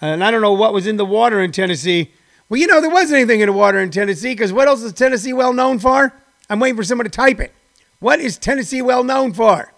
And 0.00 0.24
I 0.24 0.30
don't 0.30 0.40
know 0.40 0.52
what 0.52 0.72
was 0.72 0.86
in 0.86 0.96
the 0.96 1.04
water 1.04 1.40
in 1.40 1.52
Tennessee, 1.52 2.12
well, 2.48 2.60
you 2.60 2.66
know, 2.66 2.82
there 2.82 2.90
wasn't 2.90 3.16
anything 3.16 3.40
in 3.40 3.46
the 3.46 3.52
water 3.54 3.78
in 3.78 3.90
Tennessee 3.90 4.34
because 4.34 4.52
what 4.52 4.68
else 4.68 4.82
is 4.82 4.92
Tennessee 4.92 5.32
well 5.32 5.54
known 5.54 5.78
for? 5.78 6.12
I'm 6.50 6.60
waiting 6.60 6.76
for 6.76 6.84
someone 6.84 7.06
to 7.06 7.10
type 7.10 7.40
it. 7.40 7.50
What 7.98 8.20
is 8.20 8.36
Tennessee 8.36 8.82
well 8.82 9.04
known 9.04 9.32
for? 9.32 9.72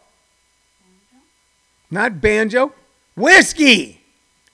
Not 1.88 2.20
banjo. 2.20 2.72
Whiskey. 3.14 4.00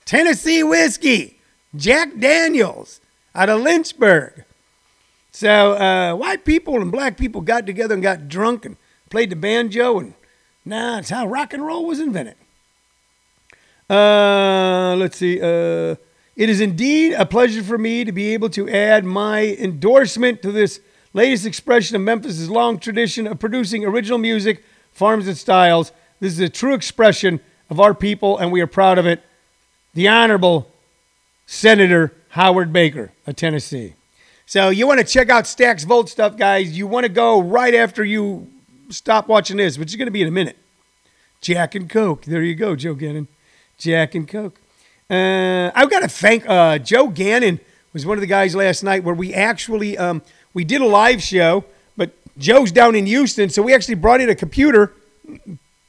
Tennessee 0.05 0.61
whiskey. 0.61 1.39
Jack 1.75 2.19
Daniels 2.19 3.00
out 3.35 3.49
of 3.49 3.61
Lynchburg. 3.61 4.43
So 5.31 5.73
uh, 5.73 6.15
white 6.15 6.43
people 6.43 6.81
and 6.81 6.91
black 6.91 7.17
people 7.17 7.41
got 7.41 7.65
together 7.65 7.93
and 7.93 8.03
got 8.03 8.27
drunk 8.27 8.65
and 8.65 8.77
played 9.09 9.29
the 9.29 9.35
banjo, 9.35 9.99
and 9.99 10.13
nah, 10.65 10.99
it's 10.99 11.09
how 11.09 11.25
rock 11.27 11.53
and 11.53 11.65
roll 11.65 11.85
was 11.85 11.99
invented. 11.99 12.35
Uh, 13.89 14.95
let's 14.97 15.17
see. 15.17 15.39
Uh, 15.39 15.95
it 16.35 16.49
is 16.49 16.61
indeed 16.61 17.13
a 17.13 17.25
pleasure 17.25 17.61
for 17.61 17.77
me 17.77 18.03
to 18.05 18.11
be 18.11 18.33
able 18.33 18.49
to 18.49 18.69
add 18.69 19.03
my 19.03 19.45
endorsement 19.59 20.41
to 20.41 20.51
this 20.51 20.79
latest 21.13 21.45
expression 21.45 21.95
of 21.95 22.01
Memphis's 22.01 22.49
long 22.49 22.79
tradition 22.79 23.27
of 23.27 23.39
producing 23.39 23.83
original 23.83 24.17
music, 24.17 24.63
forms, 24.93 25.27
and 25.27 25.37
styles. 25.37 25.91
This 26.19 26.33
is 26.33 26.39
a 26.39 26.49
true 26.49 26.73
expression 26.73 27.41
of 27.69 27.79
our 27.79 27.93
people, 27.93 28.37
and 28.37 28.51
we 28.51 28.61
are 28.61 28.67
proud 28.67 28.97
of 28.97 29.05
it. 29.05 29.21
The 29.93 30.07
Honorable 30.07 30.69
Senator 31.45 32.13
Howard 32.31 32.71
Baker 32.71 33.11
of 33.27 33.35
Tennessee. 33.35 33.93
So 34.45 34.69
you 34.69 34.87
want 34.87 34.99
to 34.99 35.05
check 35.05 35.29
out 35.29 35.43
Stax 35.45 35.85
Volt 35.85 36.09
stuff, 36.09 36.37
guys. 36.37 36.77
You 36.77 36.87
want 36.87 37.05
to 37.05 37.11
go 37.11 37.41
right 37.41 37.75
after 37.75 38.05
you 38.05 38.47
stop 38.89 39.27
watching 39.27 39.57
this, 39.57 39.77
which 39.77 39.89
is 39.89 39.97
going 39.97 40.07
to 40.07 40.11
be 40.11 40.21
in 40.21 40.29
a 40.29 40.31
minute. 40.31 40.57
Jack 41.41 41.75
and 41.75 41.89
Coke. 41.89 42.23
There 42.23 42.41
you 42.41 42.55
go, 42.55 42.75
Joe 42.75 42.93
Gannon. 42.93 43.27
Jack 43.77 44.15
and 44.15 44.27
Coke. 44.27 44.59
Uh, 45.09 45.71
I've 45.75 45.89
got 45.89 46.01
to 46.01 46.07
thank 46.07 46.47
uh, 46.47 46.77
Joe 46.77 47.09
Gannon 47.09 47.59
was 47.91 48.05
one 48.05 48.17
of 48.17 48.21
the 48.21 48.27
guys 48.27 48.55
last 48.55 48.81
night 48.81 49.03
where 49.03 49.15
we 49.15 49.33
actually 49.33 49.97
um, 49.97 50.21
we 50.53 50.63
did 50.63 50.79
a 50.79 50.85
live 50.85 51.21
show, 51.21 51.65
but 51.97 52.11
Joe's 52.37 52.71
down 52.71 52.95
in 52.95 53.07
Houston, 53.07 53.49
so 53.49 53.61
we 53.61 53.73
actually 53.73 53.95
brought 53.95 54.21
in 54.21 54.29
a 54.29 54.35
computer, 54.35 54.93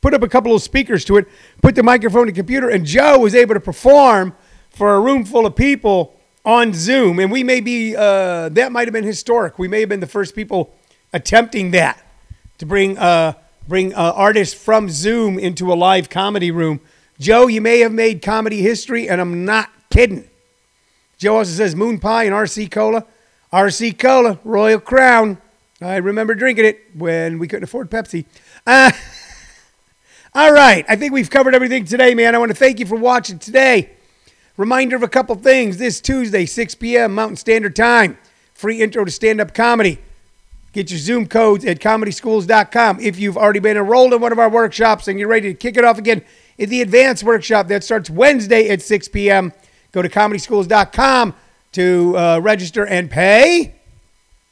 put 0.01 0.13
up 0.13 0.23
a 0.23 0.29
couple 0.29 0.57
of 0.57 0.63
speakers 0.63 1.05
to 1.05 1.19
it, 1.19 1.29
put 1.61 1.77
the 1.77 1.85
microphone 1.85 2.27
the 2.27 2.33
computer, 2.33 2.69
and 2.69 2.85
Joe 2.85 3.21
was 3.21 3.37
able 3.37 3.55
to 3.55 3.61
perform 3.61 4.35
for 4.71 4.97
a 4.97 5.01
room 5.01 5.25
full 5.25 5.47
of 5.47 5.55
people 5.55 6.19
on 6.45 6.75
Zoom. 6.75 7.19
And 7.19 7.31
we 7.31 7.45
may 7.45 7.61
be 7.61 7.95
uh, 7.97 8.49
that 8.51 8.73
might 8.73 8.87
have 8.89 8.93
been 8.93 9.05
historic. 9.05 9.59
We 9.59 9.69
may 9.69 9.81
have 9.81 9.89
been 9.89 10.01
the 10.01 10.07
first 10.07 10.35
people 10.35 10.75
attempting 11.13 11.71
that 11.73 12.05
to 12.59 12.67
bring 12.67 12.99
uh, 12.99 13.35
bring 13.69 13.95
uh, 13.95 14.13
artists 14.15 14.55
from 14.55 14.89
Zoom 14.89 15.39
into 15.39 15.73
a 15.73 15.75
live 15.75 16.11
comedy 16.11 16.51
room. 16.51 16.81
Joe, 17.19 17.47
you 17.47 17.61
may 17.61 17.81
have 17.81 17.93
made 17.93 18.23
comedy 18.23 18.63
history, 18.63 19.09
and 19.09 19.21
I'm 19.21 19.45
not 19.45 19.71
kidding. 19.91 20.29
Joe 21.19 21.37
also 21.37 21.53
says 21.53 21.77
Moon 21.77 22.01
Pie 22.01 22.25
and 22.25 22.35
RC 22.35 22.71
Cola. 22.71 23.07
RC 23.53 23.99
Cola, 23.99 24.39
Royal 24.45 24.81
Crown. 24.81 25.39
I 25.81 25.97
remember 25.97 26.35
drinking 26.35 26.65
it 26.65 26.81
when 26.95 27.39
we 27.39 27.47
couldn't 27.47 27.65
afford 27.65 27.91
Pepsi. 27.91 28.25
Uh, 28.67 28.91
all 30.35 30.53
right, 30.53 30.85
I 30.89 30.97
think 30.97 31.13
we've 31.13 31.31
covered 31.31 31.55
everything 31.55 31.85
today, 31.85 32.15
man. 32.15 32.35
I 32.35 32.39
want 32.39 32.51
to 32.51 32.57
thank 32.57 32.81
you 32.81 32.87
for 32.87 32.97
watching 32.97 33.39
today. 33.39 33.91
Reminder 34.57 34.97
of 34.97 35.03
a 35.03 35.09
couple 35.09 35.35
things 35.37 35.79
this 35.79 36.01
Tuesday, 36.01 36.45
6 36.45 36.75
p.m. 36.75 37.15
Mountain 37.15 37.37
Standard 37.37 37.75
Time. 37.75 38.19
Free 38.53 38.83
intro 38.83 39.05
to 39.05 39.11
stand 39.11 39.41
up 39.41 39.55
comedy. 39.55 39.99
Get 40.73 40.91
your 40.91 40.99
Zoom 40.99 41.27
codes 41.27 41.65
at 41.65 41.81
comedyschools.com. 41.81 43.01
If 43.01 43.19
you've 43.19 43.37
already 43.37 43.61
been 43.61 43.77
enrolled 43.77 44.13
in 44.13 44.21
one 44.21 44.33
of 44.33 44.39
our 44.39 44.49
workshops 44.49 45.09
and 45.09 45.19
you're 45.19 45.29
ready 45.29 45.53
to 45.53 45.55
kick 45.55 45.77
it 45.77 45.85
off 45.85 45.99
again, 45.99 46.23
in 46.59 46.69
the 46.69 46.83
advanced 46.83 47.25
workshop 47.25 47.69
that 47.69 47.83
starts 47.83 48.11
Wednesday 48.11 48.69
at 48.69 48.83
6 48.83 49.09
p.m. 49.09 49.53
Go 49.91 50.03
to 50.03 50.09
comedyschools.com 50.09 51.35
to 51.73 52.17
uh, 52.17 52.39
register 52.41 52.87
and 52.87 53.11
pay. 53.11 53.75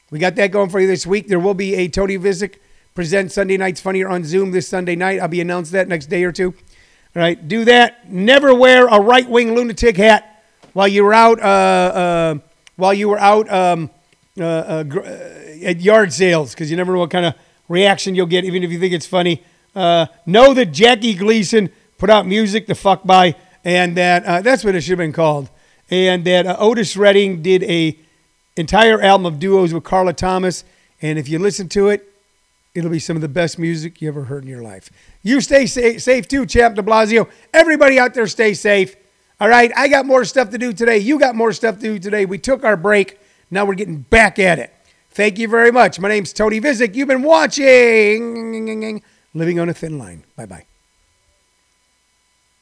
We 0.09 0.19
got 0.19 0.35
that 0.35 0.51
going 0.51 0.69
for 0.69 0.79
you 0.79 0.87
this 0.87 1.07
week. 1.07 1.27
There 1.27 1.39
will 1.39 1.53
be 1.53 1.75
a 1.75 1.87
Tony 1.87 2.17
Vicich 2.17 2.55
present 2.93 3.31
Sunday 3.31 3.55
Nights 3.55 3.79
Funnier 3.79 4.09
on 4.09 4.23
Zoom 4.23 4.51
this 4.51 4.67
Sunday 4.67 4.95
night. 4.95 5.19
I'll 5.21 5.27
be 5.27 5.41
announcing 5.41 5.73
that 5.73 5.87
next 5.87 6.07
day 6.07 6.23
or 6.23 6.31
two. 6.31 6.53
Right, 7.13 7.45
do 7.45 7.65
that. 7.65 8.09
Never 8.09 8.55
wear 8.55 8.87
a 8.87 8.99
right 8.99 9.29
wing 9.29 9.53
lunatic 9.53 9.97
hat 9.97 10.43
while 10.73 10.87
you 10.87 11.03
were 11.03 11.13
out. 11.13 11.41
Uh, 11.41 11.43
uh, 11.43 12.35
while 12.77 12.93
you 12.93 13.09
were 13.09 13.19
out 13.19 13.51
um, 13.51 13.89
uh, 14.39 14.43
uh, 14.43 14.83
uh, 14.95 14.99
at 15.63 15.81
yard 15.81 16.11
sales, 16.13 16.53
because 16.53 16.71
you 16.71 16.77
never 16.77 16.93
know 16.93 16.99
what 16.99 17.11
kind 17.11 17.25
of 17.25 17.35
reaction 17.67 18.15
you'll 18.15 18.25
get, 18.25 18.43
even 18.45 18.63
if 18.63 18.71
you 18.71 18.79
think 18.79 18.93
it's 18.93 19.05
funny. 19.05 19.43
know 19.75 20.53
that 20.53 20.71
Jackie 20.71 21.13
Gleason 21.13 21.69
put 21.97 22.09
out 22.09 22.25
music 22.25 22.65
to 22.65 22.73
fuck 22.73 23.03
by, 23.03 23.35
and 23.63 23.95
that 23.97 24.25
uh, 24.25 24.41
that's 24.41 24.63
what 24.63 24.73
it 24.73 24.81
should 24.81 24.91
have 24.91 24.97
been 24.97 25.13
called. 25.13 25.49
And 25.89 26.25
that 26.25 26.47
uh, 26.47 26.55
Otis 26.57 26.97
Redding 26.97 27.43
did 27.43 27.63
a 27.63 27.99
entire 28.55 28.99
album 29.01 29.25
of 29.27 29.39
duos 29.39 29.73
with 29.73 29.83
Carla 29.83 30.13
Thomas, 30.13 30.63
and 31.01 31.19
if 31.19 31.29
you 31.29 31.37
listen 31.37 31.69
to 31.69 31.89
it, 31.89 32.10
It'll 32.73 32.89
be 32.89 32.99
some 32.99 33.17
of 33.17 33.21
the 33.21 33.27
best 33.27 33.59
music 33.59 34.01
you 34.01 34.07
ever 34.07 34.23
heard 34.25 34.43
in 34.43 34.49
your 34.49 34.61
life. 34.61 34.89
You 35.21 35.41
stay 35.41 35.65
sa- 35.65 35.97
safe 35.97 36.27
too, 36.27 36.45
Champ 36.45 36.75
de 36.75 36.81
Blasio. 36.81 37.29
Everybody 37.53 37.99
out 37.99 38.13
there, 38.13 38.27
stay 38.27 38.53
safe. 38.53 38.95
All 39.41 39.49
right, 39.49 39.71
I 39.75 39.87
got 39.87 40.05
more 40.05 40.23
stuff 40.23 40.51
to 40.51 40.57
do 40.57 40.71
today. 40.71 40.97
You 40.99 41.19
got 41.19 41.35
more 41.35 41.51
stuff 41.51 41.75
to 41.75 41.81
do 41.81 41.99
today. 41.99 42.25
We 42.25 42.37
took 42.37 42.63
our 42.63 42.77
break. 42.77 43.19
Now 43.49 43.65
we're 43.65 43.75
getting 43.75 44.01
back 44.01 44.39
at 44.39 44.59
it. 44.59 44.73
Thank 45.09 45.37
you 45.37 45.49
very 45.49 45.71
much. 45.71 45.99
My 45.99 46.07
name's 46.07 46.31
Tony 46.31 46.61
Vicich. 46.61 46.95
You've 46.95 47.09
been 47.09 47.23
watching 47.23 49.01
Living 49.33 49.59
on 49.59 49.67
a 49.67 49.73
Thin 49.73 49.97
Line. 49.97 50.23
Bye 50.37 50.45
bye. 50.45 50.65